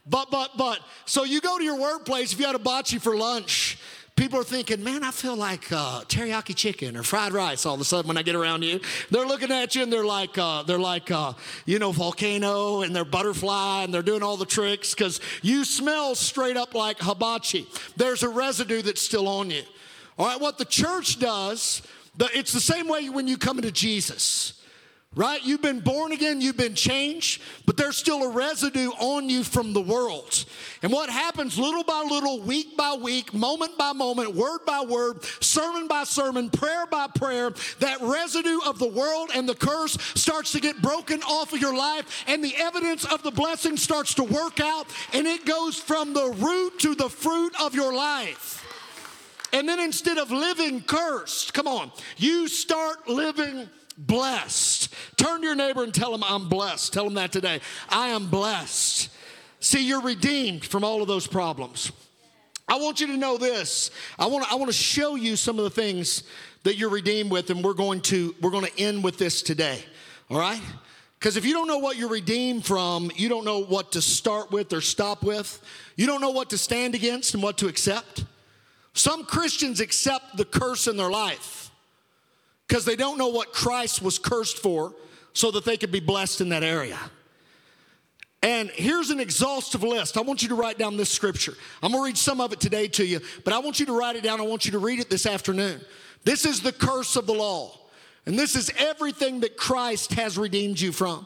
But, 0.06 0.32
but, 0.32 0.58
but, 0.58 0.80
so 1.06 1.24
you 1.24 1.39
go 1.39 1.58
to 1.58 1.63
your 1.63 1.80
workplace, 1.80 2.34
if 2.34 2.39
you 2.39 2.46
had 2.46 2.56
hibachi 2.56 2.98
for 2.98 3.15
lunch, 3.15 3.78
people 4.20 4.38
are 4.38 4.44
thinking, 4.44 4.84
man, 4.84 5.02
I 5.02 5.12
feel 5.12 5.38
like 5.38 5.72
uh, 5.72 6.02
teriyaki 6.02 6.54
chicken 6.54 6.98
or 6.98 7.04
fried 7.04 7.32
rice 7.32 7.66
all 7.66 7.76
of 7.76 7.80
a 7.80 7.86
sudden 7.86 8.10
when 8.10 8.18
I 8.18 8.22
get 8.22 8.36
around 8.36 8.64
you. 8.64 8.82
They're 9.10 9.26
looking 9.26 9.50
at 9.50 9.76
you 9.76 9.84
and 9.84 9.94
they're 9.94 10.04
like, 10.04 10.38
uh, 10.38 10.64
they're 10.64 10.78
like, 10.78 11.10
uh, 11.10 11.32
you 11.66 11.80
know, 11.80 11.94
volcano 11.94 12.82
and 12.82 12.94
they're 12.94 13.06
butterfly 13.06 13.84
and 13.84 13.94
they're 13.94 14.02
doing 14.02 14.22
all 14.22 14.36
the 14.36 14.46
tricks 14.46 14.94
because 14.94 15.22
you 15.42 15.64
smell 15.64 16.16
straight 16.16 16.58
up 16.58 16.76
like 16.76 17.00
hibachi. 17.00 17.66
There's 17.96 18.22
a 18.22 18.28
residue 18.28 18.82
that's 18.82 19.02
still 19.02 19.30
on 19.30 19.52
you. 19.52 19.64
All 20.18 20.28
right, 20.28 20.42
what 20.42 20.58
the 20.58 20.66
church 20.66 21.18
does, 21.20 21.82
it's 22.20 22.52
the 22.52 22.60
same 22.60 22.90
way 22.90 23.08
when 23.08 23.26
you 23.26 23.38
come 23.38 23.58
into 23.58 23.72
Jesus 23.72 24.59
right? 25.15 25.43
You've 25.43 25.63
been 25.63 25.80
born 25.80 26.12
again, 26.12 26.39
you've 26.39 26.56
been 26.56 26.76
changed, 26.76 27.41
but 27.65 27.76
there's 27.78 27.98
still 27.98 28.24
a 28.24 28.30
residue 28.30 28.89
on 29.00 29.28
you 29.28 29.43
from 29.43 29.74
the 29.74 29.82
world. 29.82 30.45
And 30.84 30.91
what 30.91 31.10
happens 31.10 31.58
little 31.58 31.84
by 31.84 32.06
little, 32.08 32.41
week 32.41 32.78
by 32.78 32.93
week, 32.93 33.34
moment 33.34 33.76
by 33.76 33.91
moment, 33.93 34.36
word 34.36 34.60
by 34.67 34.82
word, 34.82 35.24
sermon 35.41 35.88
by 35.88 36.04
sermon, 36.04 36.52
prayer 36.52 36.86
by 36.86 37.08
prayer, 37.08 37.52
that 37.80 37.98
residue 38.02 38.60
of 38.67 38.78
the 38.78 38.88
world 38.88 39.32
and 39.34 39.50
the 39.50 39.56
curse 39.56 39.98
starts 40.13 40.52
to 40.52 40.60
get 40.60 40.80
broken 40.80 41.24
off 41.24 41.54
of 41.54 41.60
your 41.60 41.76
life, 41.76 42.24
and 42.28 42.43
the 42.43 42.56
evidence 42.56 43.04
of 43.06 43.24
the 43.24 43.32
blessing 43.32 43.78
starts 43.78 44.13
to 44.13 44.24
work 44.24 44.60
out, 44.60 44.86
and 45.13 45.26
it 45.26 45.43
goes 45.43 45.76
from 45.76 46.13
the 46.13 46.36
root 46.38 46.78
to 46.80 46.93
the 46.93 47.10
fruit 47.10 47.54
of 47.60 47.74
your 47.74 47.93
life. 47.93 48.58
And 49.52 49.67
then 49.67 49.80
instead 49.80 50.19
of 50.19 50.30
living 50.30 50.82
cursed, 50.84 51.56
come 51.56 51.67
on, 51.67 51.91
you 52.17 52.48
start 52.48 53.10
living 53.10 53.67
blessed. 54.00 54.94
Turn 55.18 55.42
to 55.42 55.48
your 55.48 55.56
neighbor 55.56 55.84
and 55.84 55.94
tell 55.94 56.14
him, 56.14 56.24
I'm 56.24 56.48
blessed. 56.48 56.94
Tell 56.94 57.06
him 57.06 57.16
that 57.16 57.32
today. 57.32 57.60
I 57.90 58.10
am 58.10 58.28
blessed. 58.28 59.10
See, 59.60 59.86
you're 59.86 60.02
redeemed 60.02 60.66
from 60.66 60.84
all 60.84 61.02
of 61.02 61.08
those 61.08 61.28
problems. 61.28 61.92
I 62.68 62.78
want 62.78 63.02
you 63.02 63.08
to 63.08 63.18
know 63.18 63.38
this. 63.38 63.92
I 64.18 64.28
want 64.28 64.46
to, 64.46 64.52
I 64.52 64.56
want 64.56 64.70
to 64.70 64.78
show 64.78 65.16
you 65.16 65.36
some 65.36 65.58
of 65.58 65.64
the 65.64 65.70
things 65.70 66.24
that 66.64 66.78
you're 66.78 66.90
redeemed 66.90 67.32
with, 67.32 67.50
and 67.50 67.64
we're 67.64 67.74
going 67.74 68.02
to 68.02 68.36
we're 68.42 68.52
going 68.52 68.66
to 68.66 68.80
end 68.80 69.04
with 69.04 69.18
this 69.18 69.42
today. 69.42 69.84
All 70.30 70.40
right? 70.40 70.62
Because 71.18 71.36
if 71.36 71.46
you 71.46 71.52
don't 71.52 71.68
know 71.68 71.80
what 71.80 71.98
you're 71.98 72.10
redeemed 72.10 72.66
from, 72.66 73.12
you 73.16 73.28
don't 73.28 73.44
know 73.44 73.60
what 73.64 73.92
to 73.94 74.02
start 74.02 74.52
with 74.52 74.72
or 74.72 74.80
stop 74.80 75.24
with. 75.24 75.62
You 75.98 76.08
don't 76.08 76.22
know 76.22 76.30
what 76.30 76.52
to 76.52 76.58
stand 76.58 76.96
against 76.96 77.34
and 77.34 77.44
what 77.44 77.58
to 77.58 77.68
accept. 77.68 78.24
Some 78.94 79.26
Christians 79.26 79.82
accept 79.82 80.38
the 80.38 80.46
curse 80.46 80.88
in 80.88 80.96
their 80.96 81.10
life 81.10 81.69
because 82.70 82.86
they 82.86 82.96
don't 82.96 83.18
know 83.18 83.30
what 83.30 83.52
Christ 83.52 84.00
was 84.04 84.20
cursed 84.20 84.60
for 84.60 84.94
so 85.34 85.50
that 85.52 85.66
they 85.66 85.76
could 85.76 85.92
be 85.92 86.00
blessed 86.00 86.40
in 86.40 86.50
that 86.50 86.64
area. 86.64 87.00
And 88.44 88.70
here's 88.70 89.10
an 89.10 89.20
exhaustive 89.20 89.82
list. 89.82 90.18
I 90.18 90.22
want 90.22 90.44
you 90.44 90.50
to 90.50 90.56
write 90.56 90.78
down 90.78 90.96
this 90.96 91.10
scripture. 91.10 91.56
I'm 91.82 91.92
gonna 91.92 92.04
read 92.04 92.18
some 92.18 92.40
of 92.40 92.54
it 92.54 92.60
today 92.60 92.88
to 92.90 93.06
you, 93.06 93.22
but 93.44 93.54
I 93.54 93.60
want 93.60 93.80
you 93.80 93.88
to 93.88 93.98
write 93.98 94.16
it 94.16 94.24
down. 94.24 94.40
I 94.40 94.44
want 94.44 94.66
you 94.66 94.72
to 94.72 94.80
read 94.80 95.00
it 95.00 95.10
this 95.10 95.26
afternoon. 95.26 95.82
This 96.24 96.46
is 96.46 96.62
the 96.62 96.72
curse 96.72 97.16
of 97.16 97.26
the 97.26 97.34
law, 97.34 97.78
and 98.28 98.38
this 98.38 98.56
is 98.56 98.72
everything 98.78 99.40
that 99.40 99.58
Christ 99.58 100.14
has 100.14 100.38
redeemed 100.38 100.80
you 100.80 100.92
from. 100.92 101.26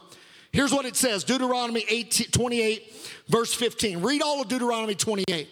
Here's 0.50 0.72
what 0.72 0.86
it 0.86 0.96
says 0.96 1.24
Deuteronomy 1.24 1.84
18, 1.88 2.28
28, 2.28 2.92
verse 3.28 3.52
15. 3.52 4.00
Read 4.00 4.22
all 4.22 4.40
of 4.40 4.48
Deuteronomy 4.48 4.94
28. 4.94 5.48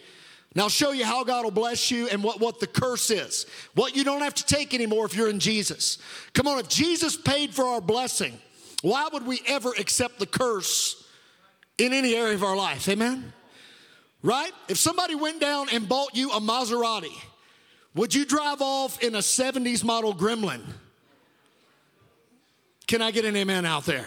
Now, 0.55 0.65
I'll 0.65 0.69
show 0.69 0.93
you 0.93 1.05
how 1.05 1.25
God 1.25 1.45
will 1.45 1.51
bless 1.51 1.91
you 1.91 2.09
and 2.09 2.23
what, 2.23 2.38
what 2.38 2.61
the 2.61 2.67
curse 2.67 3.11
is. 3.11 3.47
What 3.75 3.97
you 3.97 4.05
don't 4.05 4.21
have 4.21 4.35
to 4.35 4.45
take 4.45 4.75
anymore 4.75 5.07
if 5.07 5.17
you're 5.17 5.31
in 5.31 5.41
Jesus. 5.41 5.99
Come 6.35 6.47
on, 6.47 6.59
if 6.59 6.69
Jesus 6.69 7.17
paid 7.17 7.55
for 7.55 7.65
our 7.65 7.81
blessing, 7.81 8.38
why 8.83 9.09
would 9.12 9.27
we 9.27 9.41
ever 9.47 9.71
accept 9.79 10.19
the 10.19 10.27
curse 10.27 11.09
in 11.79 11.93
any 11.95 12.15
area 12.15 12.35
of 12.35 12.43
our 12.43 12.57
life? 12.57 12.88
Amen? 12.88 13.33
Right? 14.23 14.53
If 14.69 14.77
somebody 14.77 15.15
went 15.15 15.41
down 15.41 15.69
and 15.73 15.88
bought 15.88 16.15
you 16.15 16.31
a 16.33 16.41
Maserati, 16.41 17.17
would 17.95 18.15
you 18.15 18.27
drive 18.27 18.61
off 18.61 19.03
in 19.03 19.15
a 19.15 19.19
70s 19.19 19.83
model 19.83 20.15
Gremlin? 20.15 20.62
Can 22.87 23.01
I 23.01 23.11
get 23.11 23.25
an 23.25 23.37
amen 23.37 23.65
out 23.65 23.87
there? 23.87 24.07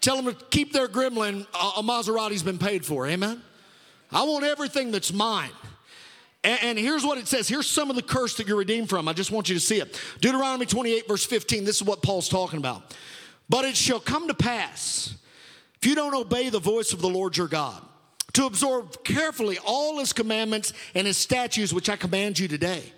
Tell 0.00 0.22
them 0.22 0.34
to 0.34 0.44
keep 0.46 0.72
their 0.72 0.88
Gremlin, 0.88 1.46
uh, 1.52 1.72
a 1.78 1.82
Maserati's 1.82 2.42
been 2.42 2.58
paid 2.58 2.86
for, 2.86 3.06
amen? 3.06 3.42
I 4.10 4.22
want 4.24 4.44
everything 4.44 4.90
that's 4.90 5.12
mine. 5.12 5.50
And, 6.44 6.78
here's 6.78 7.04
what 7.04 7.18
it 7.18 7.26
says. 7.26 7.48
Here's 7.48 7.66
some 7.66 7.90
of 7.90 7.96
the 7.96 8.02
curse 8.02 8.36
that 8.36 8.46
you're 8.46 8.56
redeemed 8.56 8.88
from. 8.88 9.08
I 9.08 9.12
just 9.12 9.32
want 9.32 9.48
you 9.48 9.56
to 9.56 9.60
see 9.60 9.80
it. 9.80 10.00
Deuteronomy 10.20 10.64
28, 10.64 11.08
verse 11.08 11.26
15. 11.26 11.64
This 11.64 11.76
is 11.76 11.82
what 11.82 12.02
Paul's 12.02 12.28
talking 12.28 12.60
about. 12.60 12.94
But 13.48 13.64
it 13.64 13.76
shall 13.76 13.98
come 13.98 14.28
to 14.28 14.34
pass, 14.34 15.16
if 15.80 15.86
you 15.88 15.96
don't 15.96 16.14
obey 16.14 16.48
the 16.48 16.60
voice 16.60 16.92
of 16.92 17.00
the 17.00 17.08
Lord 17.08 17.36
your 17.36 17.48
God, 17.48 17.82
to 18.34 18.46
absorb 18.46 19.02
carefully 19.02 19.58
all 19.66 19.98
his 19.98 20.12
commandments 20.12 20.72
and 20.94 21.06
his 21.06 21.16
statutes, 21.16 21.72
which 21.72 21.88
I 21.88 21.96
command 21.96 22.38
you 22.38 22.46
today, 22.46 22.92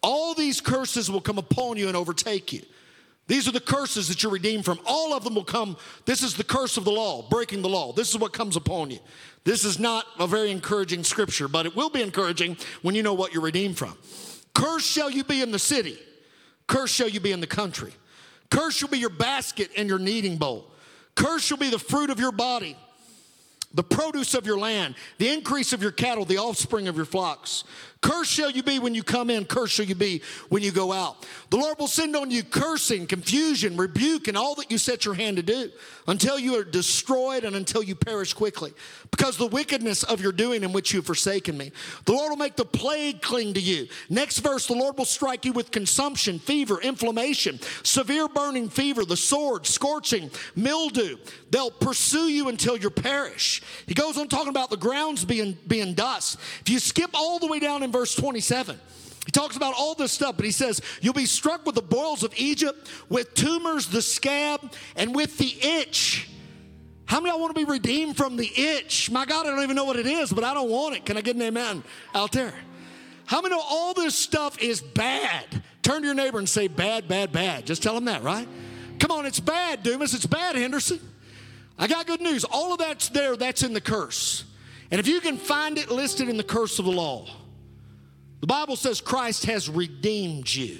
all 0.00 0.34
these 0.34 0.60
curses 0.60 1.10
will 1.10 1.20
come 1.20 1.38
upon 1.38 1.78
you 1.78 1.88
and 1.88 1.96
overtake 1.96 2.52
you. 2.52 2.62
These 3.26 3.48
are 3.48 3.52
the 3.52 3.60
curses 3.60 4.08
that 4.08 4.22
you're 4.22 4.30
redeemed 4.30 4.66
from. 4.66 4.78
All 4.84 5.14
of 5.14 5.24
them 5.24 5.34
will 5.34 5.44
come. 5.44 5.78
This 6.04 6.22
is 6.22 6.34
the 6.34 6.44
curse 6.44 6.76
of 6.76 6.84
the 6.84 6.92
law, 6.92 7.26
breaking 7.28 7.62
the 7.62 7.70
law. 7.70 7.92
This 7.92 8.10
is 8.10 8.18
what 8.18 8.34
comes 8.34 8.54
upon 8.54 8.90
you. 8.90 8.98
This 9.44 9.64
is 9.64 9.78
not 9.78 10.06
a 10.18 10.26
very 10.26 10.50
encouraging 10.50 11.04
scripture, 11.04 11.48
but 11.48 11.66
it 11.66 11.76
will 11.76 11.90
be 11.90 12.02
encouraging 12.02 12.56
when 12.82 12.94
you 12.94 13.02
know 13.02 13.14
what 13.14 13.32
you're 13.32 13.42
redeemed 13.42 13.76
from. 13.76 13.96
Cursed 14.54 14.86
shall 14.86 15.10
you 15.10 15.24
be 15.24 15.42
in 15.42 15.50
the 15.50 15.58
city, 15.58 15.98
cursed 16.66 16.94
shall 16.94 17.08
you 17.08 17.20
be 17.20 17.32
in 17.32 17.40
the 17.40 17.46
country. 17.46 17.92
Cursed 18.50 18.78
shall 18.78 18.88
be 18.88 18.98
your 18.98 19.10
basket 19.10 19.70
and 19.76 19.88
your 19.88 19.98
kneading 19.98 20.36
bowl. 20.36 20.70
Cursed 21.14 21.46
shall 21.46 21.58
be 21.58 21.70
the 21.70 21.78
fruit 21.78 22.10
of 22.10 22.18
your 22.18 22.32
body 22.32 22.76
the 23.74 23.82
produce 23.82 24.34
of 24.34 24.46
your 24.46 24.56
land, 24.56 24.94
the 25.18 25.28
increase 25.28 25.72
of 25.72 25.82
your 25.82 25.90
cattle, 25.90 26.24
the 26.24 26.38
offspring 26.38 26.88
of 26.88 26.96
your 26.96 27.04
flocks. 27.04 27.64
Cursed 28.04 28.32
shall 28.32 28.50
you 28.50 28.62
be 28.62 28.78
when 28.78 28.94
you 28.94 29.02
come 29.02 29.30
in, 29.30 29.46
cursed 29.46 29.72
shall 29.72 29.86
you 29.86 29.94
be 29.94 30.20
when 30.50 30.62
you 30.62 30.70
go 30.70 30.92
out. 30.92 31.26
The 31.48 31.56
Lord 31.56 31.78
will 31.78 31.86
send 31.86 32.14
on 32.14 32.30
you 32.30 32.42
cursing, 32.42 33.06
confusion, 33.06 33.78
rebuke, 33.78 34.28
and 34.28 34.36
all 34.36 34.54
that 34.56 34.70
you 34.70 34.76
set 34.76 35.06
your 35.06 35.14
hand 35.14 35.38
to 35.38 35.42
do 35.42 35.70
until 36.06 36.38
you 36.38 36.58
are 36.58 36.64
destroyed 36.64 37.44
and 37.44 37.56
until 37.56 37.82
you 37.82 37.94
perish 37.94 38.34
quickly. 38.34 38.74
Because 39.10 39.38
the 39.38 39.46
wickedness 39.46 40.02
of 40.02 40.20
your 40.20 40.32
doing 40.32 40.64
in 40.64 40.72
which 40.74 40.92
you 40.92 40.98
have 40.98 41.06
forsaken 41.06 41.56
me. 41.56 41.72
The 42.04 42.12
Lord 42.12 42.28
will 42.28 42.36
make 42.36 42.56
the 42.56 42.66
plague 42.66 43.22
cling 43.22 43.54
to 43.54 43.60
you. 43.60 43.88
Next 44.10 44.40
verse, 44.40 44.66
the 44.66 44.74
Lord 44.74 44.98
will 44.98 45.06
strike 45.06 45.46
you 45.46 45.54
with 45.54 45.70
consumption, 45.70 46.38
fever, 46.38 46.82
inflammation, 46.82 47.58
severe 47.84 48.28
burning 48.28 48.68
fever, 48.68 49.06
the 49.06 49.16
sword, 49.16 49.66
scorching, 49.66 50.30
mildew. 50.54 51.16
They'll 51.48 51.70
pursue 51.70 52.28
you 52.28 52.50
until 52.50 52.76
you 52.76 52.90
perish. 52.90 53.62
He 53.86 53.94
goes 53.94 54.18
on 54.18 54.28
talking 54.28 54.50
about 54.50 54.68
the 54.68 54.76
grounds 54.76 55.24
being, 55.24 55.56
being 55.66 55.94
dust. 55.94 56.38
If 56.60 56.68
you 56.68 56.78
skip 56.78 57.08
all 57.14 57.38
the 57.38 57.46
way 57.46 57.60
down 57.60 57.82
in 57.82 57.93
verse 57.94 58.14
27. 58.16 58.78
He 59.24 59.30
talks 59.30 59.56
about 59.56 59.72
all 59.78 59.94
this 59.94 60.12
stuff, 60.12 60.36
but 60.36 60.44
he 60.44 60.50
says, 60.50 60.82
You'll 61.00 61.14
be 61.14 61.26
struck 61.26 61.64
with 61.64 61.76
the 61.76 61.82
boils 61.82 62.24
of 62.24 62.34
Egypt, 62.36 62.90
with 63.08 63.32
tumors, 63.34 63.86
the 63.86 64.02
scab, 64.02 64.72
and 64.96 65.14
with 65.14 65.38
the 65.38 65.54
itch. 65.62 66.28
How 67.06 67.20
many 67.20 67.30
of 67.30 67.34
y'all 67.34 67.42
want 67.42 67.54
to 67.54 67.64
be 67.64 67.70
redeemed 67.70 68.16
from 68.16 68.36
the 68.36 68.50
itch? 68.54 69.10
My 69.10 69.24
God, 69.24 69.46
I 69.46 69.50
don't 69.50 69.62
even 69.62 69.76
know 69.76 69.84
what 69.84 69.96
it 69.96 70.06
is, 70.06 70.32
but 70.32 70.42
I 70.42 70.52
don't 70.54 70.68
want 70.68 70.96
it. 70.96 71.06
Can 71.06 71.16
I 71.16 71.20
get 71.20 71.36
an 71.36 71.42
amen 71.42 71.84
out 72.14 72.32
there? 72.32 72.52
How 73.26 73.40
many 73.40 73.54
know 73.54 73.62
all 73.62 73.94
this 73.94 74.16
stuff 74.16 74.60
is 74.60 74.80
bad? 74.80 75.62
Turn 75.82 76.00
to 76.00 76.06
your 76.06 76.14
neighbor 76.14 76.38
and 76.38 76.48
say, 76.48 76.66
Bad, 76.66 77.06
bad, 77.08 77.32
bad. 77.32 77.64
Just 77.64 77.82
tell 77.82 77.94
them 77.94 78.06
that, 78.06 78.22
right? 78.22 78.48
Come 78.98 79.12
on, 79.12 79.24
it's 79.24 79.40
bad, 79.40 79.82
Dumas. 79.82 80.14
It's 80.14 80.26
bad, 80.26 80.56
Henderson. 80.56 81.00
I 81.78 81.86
got 81.86 82.06
good 82.06 82.20
news. 82.20 82.44
All 82.44 82.72
of 82.72 82.78
that's 82.78 83.08
there, 83.10 83.36
that's 83.36 83.62
in 83.62 83.72
the 83.72 83.80
curse. 83.80 84.44
And 84.90 85.00
if 85.00 85.06
you 85.08 85.20
can 85.20 85.36
find 85.36 85.78
it 85.78 85.90
listed 85.90 86.28
in 86.28 86.36
the 86.36 86.44
curse 86.44 86.78
of 86.78 86.84
the 86.84 86.92
law, 86.92 87.26
the 88.44 88.48
Bible 88.48 88.76
says 88.76 89.00
Christ 89.00 89.46
has 89.46 89.70
redeemed 89.70 90.54
you. 90.54 90.76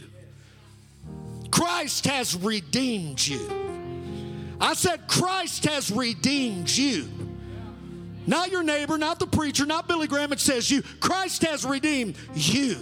Christ 1.51 2.05
has 2.05 2.37
redeemed 2.37 3.27
you. 3.27 3.41
I 4.61 4.75
said, 4.75 5.09
Christ 5.09 5.65
has 5.65 5.91
redeemed 5.91 6.71
you. 6.71 7.09
Not 8.27 8.51
your 8.51 8.63
neighbor, 8.63 8.99
not 8.99 9.19
the 9.19 9.27
preacher, 9.27 9.65
not 9.65 9.89
Billy 9.89 10.07
Graham. 10.07 10.31
It 10.31 10.41
says 10.41 10.71
you. 10.71 10.83
Christ 11.01 11.43
has 11.45 11.65
redeemed 11.65 12.17
you 12.35 12.77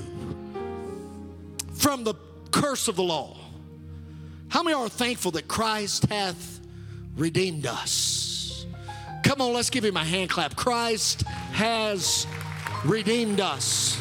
from 1.74 2.02
the 2.02 2.14
curse 2.50 2.88
of 2.88 2.96
the 2.96 3.04
law. 3.04 3.36
How 4.48 4.64
many 4.64 4.74
are 4.74 4.88
thankful 4.88 5.30
that 5.30 5.46
Christ 5.46 6.06
hath 6.06 6.58
redeemed 7.16 7.66
us? 7.66 8.66
Come 9.22 9.42
on, 9.42 9.52
let's 9.52 9.70
give 9.70 9.84
him 9.84 9.96
a 9.96 10.04
hand 10.04 10.28
clap. 10.28 10.56
Christ 10.56 11.22
has 11.52 12.26
redeemed 12.84 13.40
us. 13.40 13.96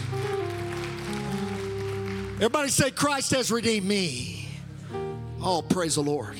Everybody 2.41 2.69
say, 2.69 2.89
Christ 2.89 3.29
has 3.35 3.51
redeemed 3.51 3.85
me. 3.85 4.47
Oh, 5.43 5.61
praise 5.61 5.93
the 5.93 6.01
Lord. 6.01 6.35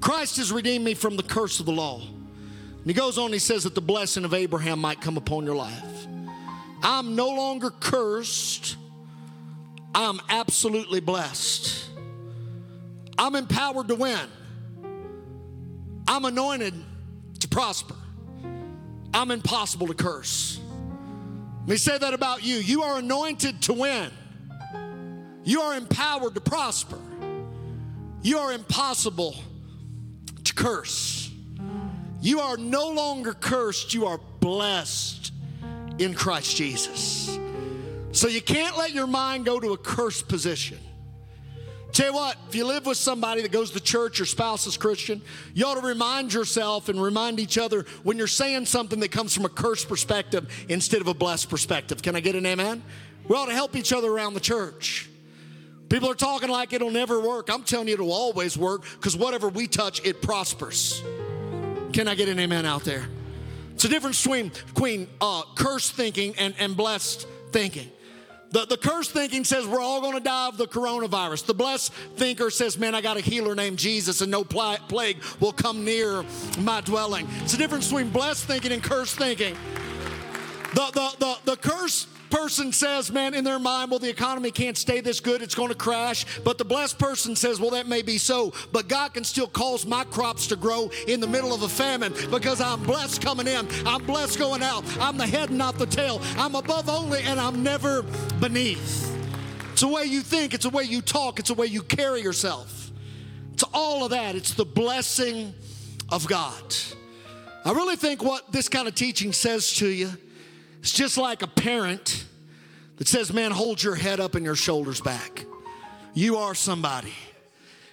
Christ 0.00 0.38
has 0.38 0.50
redeemed 0.50 0.82
me 0.82 0.94
from 0.94 1.18
the 1.18 1.22
curse 1.22 1.60
of 1.60 1.66
the 1.66 1.72
law. 1.72 2.00
And 2.00 2.86
he 2.86 2.94
goes 2.94 3.18
on, 3.18 3.34
he 3.34 3.38
says 3.38 3.64
that 3.64 3.74
the 3.74 3.82
blessing 3.82 4.24
of 4.24 4.32
Abraham 4.32 4.78
might 4.78 5.02
come 5.02 5.18
upon 5.18 5.44
your 5.44 5.54
life. 5.54 6.06
I'm 6.82 7.16
no 7.16 7.28
longer 7.28 7.68
cursed, 7.68 8.78
I'm 9.94 10.20
absolutely 10.30 11.00
blessed. 11.00 11.90
I'm 13.18 13.34
empowered 13.34 13.88
to 13.88 13.94
win. 13.94 14.28
I'm 16.08 16.24
anointed 16.24 16.72
to 17.40 17.48
prosper. 17.48 17.96
I'm 19.12 19.30
impossible 19.30 19.88
to 19.88 19.94
curse. 19.94 20.58
Let 21.60 21.68
me 21.68 21.76
say 21.76 21.98
that 21.98 22.14
about 22.14 22.42
you. 22.42 22.56
You 22.56 22.84
are 22.84 23.00
anointed 23.00 23.60
to 23.62 23.74
win. 23.74 24.10
You 25.46 25.60
are 25.60 25.76
empowered 25.76 26.34
to 26.34 26.40
prosper. 26.40 26.98
You 28.20 28.38
are 28.38 28.52
impossible 28.52 29.36
to 30.42 30.54
curse. 30.54 31.30
You 32.20 32.40
are 32.40 32.56
no 32.56 32.88
longer 32.88 33.32
cursed, 33.32 33.94
you 33.94 34.06
are 34.06 34.18
blessed 34.40 35.32
in 35.98 36.14
Christ 36.14 36.56
Jesus. 36.56 37.38
So 38.10 38.26
you 38.26 38.42
can't 38.42 38.76
let 38.76 38.92
your 38.92 39.06
mind 39.06 39.44
go 39.44 39.60
to 39.60 39.72
a 39.72 39.78
cursed 39.78 40.26
position. 40.26 40.78
Tell 41.92 42.08
you 42.08 42.14
what, 42.14 42.36
if 42.48 42.56
you 42.56 42.66
live 42.66 42.84
with 42.84 42.98
somebody 42.98 43.42
that 43.42 43.52
goes 43.52 43.70
to 43.70 43.80
church, 43.80 44.18
your 44.18 44.26
spouse 44.26 44.66
is 44.66 44.76
Christian, 44.76 45.22
you 45.54 45.64
ought 45.64 45.80
to 45.80 45.86
remind 45.86 46.34
yourself 46.34 46.88
and 46.88 47.00
remind 47.00 47.38
each 47.38 47.56
other 47.56 47.86
when 48.02 48.18
you're 48.18 48.26
saying 48.26 48.66
something 48.66 48.98
that 48.98 49.12
comes 49.12 49.32
from 49.32 49.44
a 49.44 49.48
cursed 49.48 49.88
perspective 49.88 50.52
instead 50.68 51.00
of 51.00 51.06
a 51.06 51.14
blessed 51.14 51.48
perspective. 51.48 52.02
Can 52.02 52.16
I 52.16 52.20
get 52.20 52.34
an 52.34 52.46
amen? 52.46 52.82
We 53.28 53.36
ought 53.36 53.46
to 53.46 53.54
help 53.54 53.76
each 53.76 53.92
other 53.92 54.10
around 54.10 54.34
the 54.34 54.40
church. 54.40 55.08
People 55.88 56.10
are 56.10 56.14
talking 56.14 56.48
like 56.48 56.72
it'll 56.72 56.90
never 56.90 57.20
work. 57.20 57.48
I'm 57.50 57.62
telling 57.62 57.88
you, 57.88 57.94
it'll 57.94 58.12
always 58.12 58.58
work 58.58 58.82
because 58.94 59.16
whatever 59.16 59.48
we 59.48 59.68
touch, 59.68 60.04
it 60.04 60.20
prospers. 60.20 61.02
Can 61.92 62.08
I 62.08 62.14
get 62.14 62.28
an 62.28 62.38
amen 62.38 62.66
out 62.66 62.84
there? 62.84 63.06
It's 63.74 63.84
a 63.84 63.88
difference 63.88 64.22
between, 64.22 64.50
between 64.74 65.06
uh, 65.20 65.42
cursed 65.54 65.92
thinking 65.92 66.34
and, 66.38 66.54
and 66.58 66.76
blessed 66.76 67.26
thinking. 67.52 67.90
The, 68.50 68.64
the 68.64 68.76
cursed 68.76 69.10
thinking 69.10 69.44
says 69.44 69.66
we're 69.66 69.80
all 69.80 70.00
going 70.00 70.14
to 70.14 70.20
die 70.20 70.48
of 70.48 70.56
the 70.56 70.66
coronavirus. 70.66 71.46
The 71.46 71.54
blessed 71.54 71.92
thinker 72.16 72.48
says, 72.50 72.78
man, 72.78 72.94
I 72.94 73.00
got 73.00 73.16
a 73.16 73.20
healer 73.20 73.54
named 73.54 73.78
Jesus 73.78 74.20
and 74.20 74.30
no 74.30 74.44
pl- 74.44 74.78
plague 74.88 75.18
will 75.40 75.52
come 75.52 75.84
near 75.84 76.24
my 76.60 76.80
dwelling. 76.80 77.28
It's 77.42 77.54
a 77.54 77.58
difference 77.58 77.88
between 77.88 78.10
blessed 78.10 78.44
thinking 78.44 78.72
and 78.72 78.82
cursed 78.82 79.18
thinking. 79.18 79.54
The, 80.74 80.90
the, 80.92 81.10
the, 81.18 81.52
the 81.52 81.56
cursed 81.56 82.08
person 82.30 82.72
says, 82.72 83.10
man, 83.10 83.34
in 83.34 83.44
their 83.44 83.58
mind, 83.58 83.90
well, 83.90 84.00
the 84.00 84.08
economy 84.08 84.50
can't 84.50 84.76
stay 84.76 85.00
this 85.00 85.20
good, 85.20 85.42
it's 85.42 85.54
going 85.54 85.68
to 85.68 85.74
crash. 85.74 86.24
But 86.44 86.58
the 86.58 86.64
blessed 86.64 86.98
person 86.98 87.36
says, 87.36 87.60
well, 87.60 87.70
that 87.70 87.86
may 87.86 88.02
be 88.02 88.18
so, 88.18 88.52
but 88.72 88.88
God 88.88 89.14
can 89.14 89.24
still 89.24 89.48
cause 89.48 89.86
my 89.86 90.04
crops 90.04 90.46
to 90.48 90.56
grow 90.56 90.90
in 91.06 91.20
the 91.20 91.26
middle 91.26 91.54
of 91.54 91.62
a 91.62 91.68
famine 91.68 92.12
because 92.30 92.60
I'm 92.60 92.82
blessed 92.82 93.22
coming 93.22 93.46
in, 93.46 93.66
I'm 93.86 94.04
blessed 94.04 94.38
going 94.38 94.62
out. 94.62 94.84
I'm 95.00 95.16
the 95.16 95.26
head, 95.26 95.50
and 95.50 95.58
not 95.58 95.78
the 95.78 95.86
tail. 95.86 96.20
I'm 96.36 96.54
above 96.54 96.88
only, 96.88 97.20
and 97.22 97.40
I'm 97.40 97.62
never 97.62 98.02
beneath. 98.40 99.12
It's 99.72 99.82
the 99.82 99.88
way 99.88 100.04
you 100.04 100.22
think, 100.22 100.54
it's 100.54 100.64
the 100.64 100.70
way 100.70 100.84
you 100.84 101.02
talk, 101.02 101.38
it's 101.38 101.48
the 101.48 101.54
way 101.54 101.66
you 101.66 101.82
carry 101.82 102.22
yourself. 102.22 102.90
It's 103.52 103.64
all 103.72 104.04
of 104.04 104.10
that. 104.10 104.34
It's 104.34 104.54
the 104.54 104.64
blessing 104.64 105.54
of 106.10 106.26
God. 106.26 106.74
I 107.64 107.72
really 107.72 107.96
think 107.96 108.22
what 108.22 108.52
this 108.52 108.68
kind 108.68 108.86
of 108.86 108.94
teaching 108.94 109.32
says 109.32 109.72
to 109.76 109.88
you 109.88 110.12
it's 110.80 110.92
just 110.92 111.18
like 111.18 111.42
a 111.42 111.46
parent 111.46 112.24
that 112.96 113.08
says, 113.08 113.32
Man, 113.32 113.50
hold 113.50 113.82
your 113.82 113.94
head 113.94 114.20
up 114.20 114.34
and 114.34 114.44
your 114.44 114.56
shoulders 114.56 115.00
back. 115.00 115.44
You 116.14 116.36
are 116.38 116.54
somebody. 116.54 117.12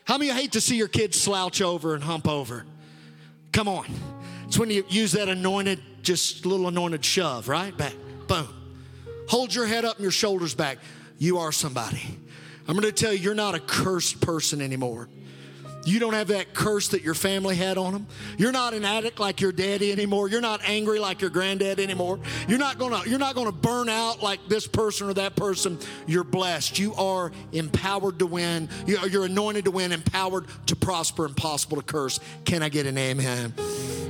How 0.05 0.17
many 0.17 0.29
you 0.29 0.33
hate 0.33 0.53
to 0.53 0.61
see 0.61 0.75
your 0.75 0.87
kids 0.87 1.19
slouch 1.19 1.61
over 1.61 1.95
and 1.95 2.03
hump 2.03 2.27
over? 2.27 2.65
Come 3.51 3.67
on. 3.67 3.85
It's 4.45 4.59
when 4.59 4.69
you 4.69 4.85
use 4.89 5.13
that 5.13 5.29
anointed, 5.29 5.81
just 6.01 6.45
little 6.45 6.67
anointed 6.67 7.03
shove, 7.03 7.47
right? 7.47 7.75
Back. 7.75 7.93
Boom. 8.27 8.47
Hold 9.29 9.53
your 9.53 9.65
head 9.65 9.85
up 9.85 9.95
and 9.95 10.03
your 10.03 10.11
shoulders 10.11 10.53
back. 10.53 10.77
You 11.17 11.39
are 11.39 11.51
somebody. 11.51 12.01
I'm 12.67 12.75
going 12.77 12.83
to 12.83 12.91
tell 12.91 13.13
you, 13.13 13.19
you're 13.19 13.35
not 13.35 13.55
a 13.55 13.59
cursed 13.59 14.21
person 14.21 14.61
anymore. 14.61 15.09
You 15.85 15.99
don't 15.99 16.13
have 16.13 16.27
that 16.29 16.53
curse 16.53 16.89
that 16.89 17.03
your 17.03 17.13
family 17.13 17.55
had 17.55 17.77
on 17.77 17.93
them. 17.93 18.07
You're 18.37 18.51
not 18.51 18.73
an 18.73 18.85
addict 18.85 19.19
like 19.19 19.41
your 19.41 19.51
daddy 19.51 19.91
anymore. 19.91 20.29
You're 20.29 20.41
not 20.41 20.61
angry 20.63 20.99
like 20.99 21.21
your 21.21 21.29
granddad 21.29 21.79
anymore. 21.79 22.19
You're 22.47 22.59
not 22.59 22.77
gonna 22.77 23.01
you're 23.05 23.19
not 23.19 23.35
gonna 23.35 23.51
burn 23.51 23.89
out 23.89 24.23
like 24.23 24.39
this 24.47 24.67
person 24.67 25.09
or 25.09 25.13
that 25.15 25.35
person. 25.35 25.77
You're 26.07 26.23
blessed. 26.23 26.79
You 26.79 26.93
are 26.95 27.31
empowered 27.51 28.19
to 28.19 28.25
win. 28.25 28.69
You're 28.85 29.25
anointed 29.25 29.65
to 29.65 29.71
win, 29.71 29.91
empowered 29.91 30.45
to 30.67 30.75
prosper, 30.75 31.25
impossible 31.25 31.77
to 31.77 31.83
curse. 31.83 32.19
Can 32.45 32.63
I 32.63 32.69
get 32.69 32.85
an 32.85 32.97
amen? 32.97 33.53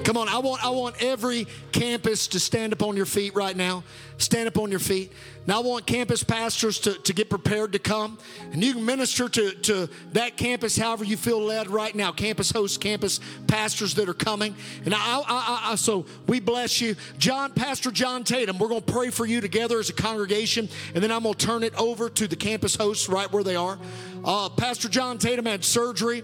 Come 0.03 0.17
on, 0.17 0.27
I 0.27 0.39
want 0.39 0.63
I 0.63 0.69
want 0.69 1.01
every 1.01 1.47
campus 1.71 2.27
to 2.27 2.39
stand 2.39 2.73
up 2.73 2.83
on 2.83 2.97
your 2.97 3.05
feet 3.05 3.35
right 3.35 3.55
now. 3.55 3.83
Stand 4.23 4.47
up 4.47 4.57
on 4.57 4.71
your 4.71 4.79
feet. 4.79 5.11
Now, 5.45 5.59
I 5.59 5.63
want 5.63 5.85
campus 5.85 6.23
pastors 6.23 6.79
to, 6.79 6.93
to 6.93 7.13
get 7.13 7.29
prepared 7.29 7.73
to 7.73 7.79
come. 7.79 8.17
And 8.53 8.63
you 8.63 8.73
can 8.73 8.85
minister 8.85 9.27
to, 9.27 9.51
to 9.51 9.89
that 10.13 10.37
campus 10.37 10.77
however 10.77 11.03
you 11.03 11.17
feel 11.17 11.41
led 11.41 11.69
right 11.69 11.93
now. 11.93 12.13
Campus 12.13 12.49
hosts, 12.49 12.77
campus 12.77 13.19
pastors 13.47 13.93
that 13.95 14.07
are 14.07 14.13
coming. 14.13 14.55
And 14.85 14.93
I, 14.93 14.97
I, 15.19 15.71
I, 15.71 15.75
so 15.75 16.05
we 16.27 16.39
bless 16.39 16.79
you. 16.79 16.95
John, 17.17 17.51
Pastor 17.51 17.91
John 17.91 18.23
Tatum, 18.23 18.57
we're 18.57 18.69
going 18.69 18.83
to 18.83 18.93
pray 18.93 19.09
for 19.09 19.25
you 19.25 19.41
together 19.41 19.79
as 19.79 19.89
a 19.89 19.93
congregation. 19.93 20.69
And 20.95 21.03
then 21.03 21.11
I'm 21.11 21.23
going 21.23 21.35
to 21.35 21.45
turn 21.45 21.63
it 21.63 21.75
over 21.75 22.09
to 22.09 22.27
the 22.27 22.37
campus 22.37 22.75
hosts 22.75 23.09
right 23.09 23.31
where 23.31 23.43
they 23.43 23.57
are. 23.57 23.77
Uh, 24.23 24.47
Pastor 24.49 24.87
John 24.87 25.17
Tatum 25.17 25.45
had 25.45 25.65
surgery 25.65 26.23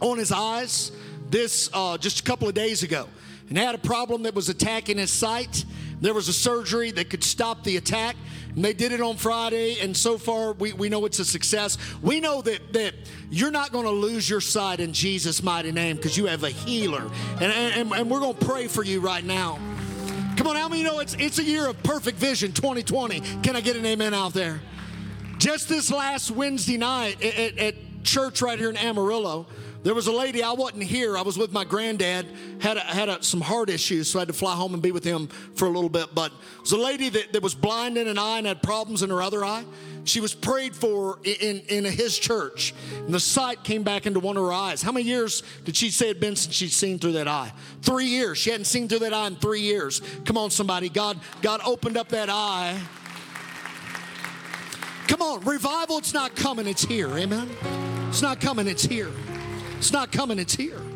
on 0.00 0.18
his 0.18 0.32
eyes 0.32 0.90
this 1.30 1.70
uh, 1.72 1.96
just 1.96 2.20
a 2.20 2.22
couple 2.24 2.48
of 2.48 2.54
days 2.54 2.82
ago 2.82 3.06
and 3.48 3.58
had 3.58 3.74
a 3.74 3.78
problem 3.78 4.22
that 4.22 4.34
was 4.34 4.48
attacking 4.48 4.98
his 4.98 5.10
sight. 5.10 5.64
There 6.00 6.14
was 6.14 6.28
a 6.28 6.32
surgery 6.32 6.90
that 6.92 7.10
could 7.10 7.24
stop 7.24 7.64
the 7.64 7.76
attack. 7.76 8.16
And 8.54 8.64
they 8.64 8.72
did 8.72 8.90
it 8.92 9.00
on 9.00 9.16
Friday, 9.16 9.78
and 9.80 9.96
so 9.96 10.18
far 10.18 10.54
we, 10.54 10.72
we 10.72 10.88
know 10.88 11.04
it's 11.04 11.20
a 11.20 11.24
success. 11.24 11.78
We 12.02 12.20
know 12.20 12.42
that, 12.42 12.72
that 12.72 12.94
you're 13.30 13.52
not 13.52 13.70
going 13.70 13.84
to 13.84 13.92
lose 13.92 14.28
your 14.28 14.40
sight 14.40 14.80
in 14.80 14.92
Jesus' 14.92 15.42
mighty 15.42 15.70
name 15.70 15.96
because 15.96 16.16
you 16.16 16.26
have 16.26 16.42
a 16.42 16.50
healer. 16.50 17.08
And, 17.40 17.52
and, 17.52 17.92
and 17.92 18.10
we're 18.10 18.18
going 18.18 18.34
to 18.34 18.44
pray 18.44 18.66
for 18.66 18.82
you 18.82 19.00
right 19.00 19.24
now. 19.24 19.58
Come 20.36 20.46
on, 20.46 20.56
how 20.56 20.68
many 20.68 20.82
know 20.82 21.00
it's, 21.00 21.14
it's 21.14 21.38
a 21.38 21.44
year 21.44 21.68
of 21.68 21.80
perfect 21.82 22.18
vision 22.18 22.52
2020? 22.52 23.20
Can 23.42 23.56
I 23.56 23.60
get 23.60 23.76
an 23.76 23.86
amen 23.86 24.14
out 24.14 24.32
there? 24.32 24.60
Just 25.38 25.68
this 25.68 25.92
last 25.92 26.30
Wednesday 26.30 26.76
night 26.76 27.22
at, 27.22 27.34
at, 27.36 27.58
at 27.58 27.74
church 28.04 28.42
right 28.42 28.58
here 28.58 28.70
in 28.70 28.76
Amarillo, 28.76 29.46
there 29.82 29.94
was 29.94 30.06
a 30.06 30.12
lady, 30.12 30.42
I 30.42 30.52
wasn't 30.52 30.82
here. 30.82 31.16
I 31.16 31.22
was 31.22 31.38
with 31.38 31.52
my 31.52 31.64
granddad, 31.64 32.26
had, 32.60 32.76
a, 32.76 32.80
had 32.80 33.08
a, 33.08 33.22
some 33.22 33.40
heart 33.40 33.70
issues, 33.70 34.10
so 34.10 34.18
I 34.18 34.22
had 34.22 34.28
to 34.28 34.34
fly 34.34 34.54
home 34.54 34.74
and 34.74 34.82
be 34.82 34.92
with 34.92 35.04
him 35.04 35.28
for 35.54 35.66
a 35.66 35.70
little 35.70 35.88
bit. 35.88 36.14
But 36.14 36.32
it 36.32 36.60
was 36.60 36.72
a 36.72 36.78
lady 36.78 37.08
that, 37.08 37.32
that 37.32 37.42
was 37.42 37.54
blind 37.54 37.96
in 37.96 38.06
an 38.06 38.18
eye 38.18 38.38
and 38.38 38.46
had 38.46 38.62
problems 38.62 39.02
in 39.02 39.08
her 39.08 39.22
other 39.22 39.42
eye. 39.42 39.64
She 40.04 40.20
was 40.20 40.34
prayed 40.34 40.76
for 40.76 41.18
in, 41.24 41.62
in, 41.68 41.84
in 41.84 41.92
his 41.92 42.18
church, 42.18 42.74
and 42.94 43.14
the 43.14 43.20
sight 43.20 43.64
came 43.64 43.82
back 43.82 44.06
into 44.06 44.20
one 44.20 44.36
of 44.36 44.44
her 44.44 44.52
eyes. 44.52 44.82
How 44.82 44.92
many 44.92 45.06
years 45.06 45.42
did 45.64 45.76
she 45.76 45.90
say 45.90 46.06
it 46.06 46.08
had 46.16 46.20
been 46.20 46.36
since 46.36 46.54
she'd 46.54 46.72
seen 46.72 46.98
through 46.98 47.12
that 47.12 47.28
eye? 47.28 47.52
Three 47.80 48.06
years. 48.06 48.36
She 48.36 48.50
hadn't 48.50 48.66
seen 48.66 48.86
through 48.86 49.00
that 49.00 49.14
eye 49.14 49.28
in 49.28 49.36
three 49.36 49.62
years. 49.62 50.02
Come 50.26 50.36
on, 50.36 50.50
somebody. 50.50 50.90
God, 50.90 51.18
God 51.40 51.60
opened 51.64 51.96
up 51.96 52.08
that 52.10 52.28
eye. 52.28 52.78
Come 55.08 55.22
on, 55.22 55.40
revival, 55.40 55.98
it's 55.98 56.14
not 56.14 56.36
coming, 56.36 56.66
it's 56.68 56.84
here. 56.84 57.08
Amen. 57.18 57.50
It's 58.08 58.22
not 58.22 58.40
coming, 58.40 58.68
it's 58.68 58.84
here. 58.84 59.10
It's 59.80 59.94
not 59.94 60.12
coming, 60.12 60.38
it's 60.38 60.54
here. 60.54 60.89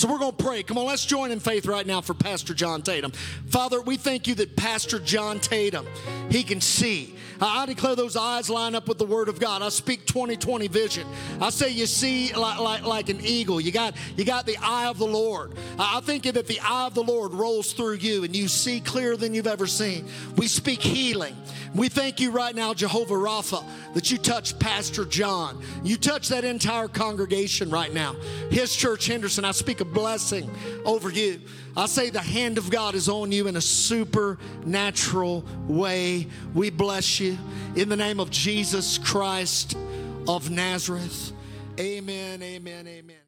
So 0.00 0.10
we're 0.10 0.18
going 0.18 0.34
to 0.34 0.42
pray. 0.42 0.62
Come 0.62 0.78
on, 0.78 0.86
let's 0.86 1.04
join 1.04 1.30
in 1.30 1.40
faith 1.40 1.66
right 1.66 1.86
now 1.86 2.00
for 2.00 2.14
Pastor 2.14 2.54
John 2.54 2.80
Tatum. 2.80 3.10
Father, 3.10 3.82
we 3.82 3.98
thank 3.98 4.26
you 4.26 4.34
that 4.36 4.56
Pastor 4.56 4.98
John 4.98 5.40
Tatum, 5.40 5.86
he 6.30 6.42
can 6.42 6.62
see. 6.62 7.16
I 7.38 7.66
declare 7.66 7.96
those 7.96 8.16
eyes 8.16 8.48
line 8.48 8.74
up 8.74 8.88
with 8.88 8.96
the 8.96 9.04
Word 9.04 9.28
of 9.28 9.38
God. 9.38 9.60
I 9.60 9.68
speak 9.68 10.06
2020 10.06 10.68
vision. 10.68 11.06
I 11.38 11.50
say 11.50 11.70
you 11.70 11.84
see 11.84 12.32
like, 12.32 12.60
like, 12.60 12.82
like 12.84 13.08
an 13.10 13.20
eagle. 13.22 13.60
You 13.60 13.72
got, 13.72 13.94
you 14.16 14.24
got 14.24 14.46
the 14.46 14.56
eye 14.62 14.86
of 14.86 14.96
the 14.96 15.06
Lord. 15.06 15.52
I 15.78 16.00
think 16.00 16.24
that 16.24 16.46
the 16.46 16.60
eye 16.60 16.86
of 16.86 16.94
the 16.94 17.02
Lord 17.02 17.34
rolls 17.34 17.74
through 17.74 17.94
you 17.94 18.24
and 18.24 18.34
you 18.34 18.48
see 18.48 18.80
clearer 18.80 19.18
than 19.18 19.34
you've 19.34 19.46
ever 19.46 19.66
seen. 19.66 20.06
We 20.36 20.46
speak 20.48 20.80
healing. 20.80 21.36
We 21.74 21.88
thank 21.88 22.20
you 22.20 22.30
right 22.30 22.54
now, 22.54 22.74
Jehovah 22.74 23.14
Rapha, 23.14 23.64
that 23.94 24.10
you 24.10 24.18
touch 24.18 24.58
Pastor 24.58 25.04
John. 25.04 25.62
You 25.84 25.96
touch 25.96 26.28
that 26.28 26.44
entire 26.44 26.88
congregation 26.88 27.70
right 27.70 27.92
now. 27.94 28.14
His 28.50 28.74
church, 28.74 29.06
Henderson, 29.06 29.44
I 29.44 29.52
speak 29.52 29.80
a 29.80 29.84
blessing 29.92 30.50
over 30.84 31.10
you. 31.10 31.40
I 31.76 31.86
say 31.86 32.10
the 32.10 32.20
hand 32.20 32.58
of 32.58 32.70
God 32.70 32.94
is 32.94 33.08
on 33.08 33.32
you 33.32 33.46
in 33.46 33.56
a 33.56 33.60
supernatural 33.60 35.44
way. 35.66 36.26
We 36.54 36.70
bless 36.70 37.20
you 37.20 37.38
in 37.76 37.88
the 37.88 37.96
name 37.96 38.20
of 38.20 38.30
Jesus 38.30 38.98
Christ 38.98 39.76
of 40.26 40.50
Nazareth. 40.50 41.32
Amen, 41.78 42.42
amen, 42.42 42.86
amen. 42.86 43.19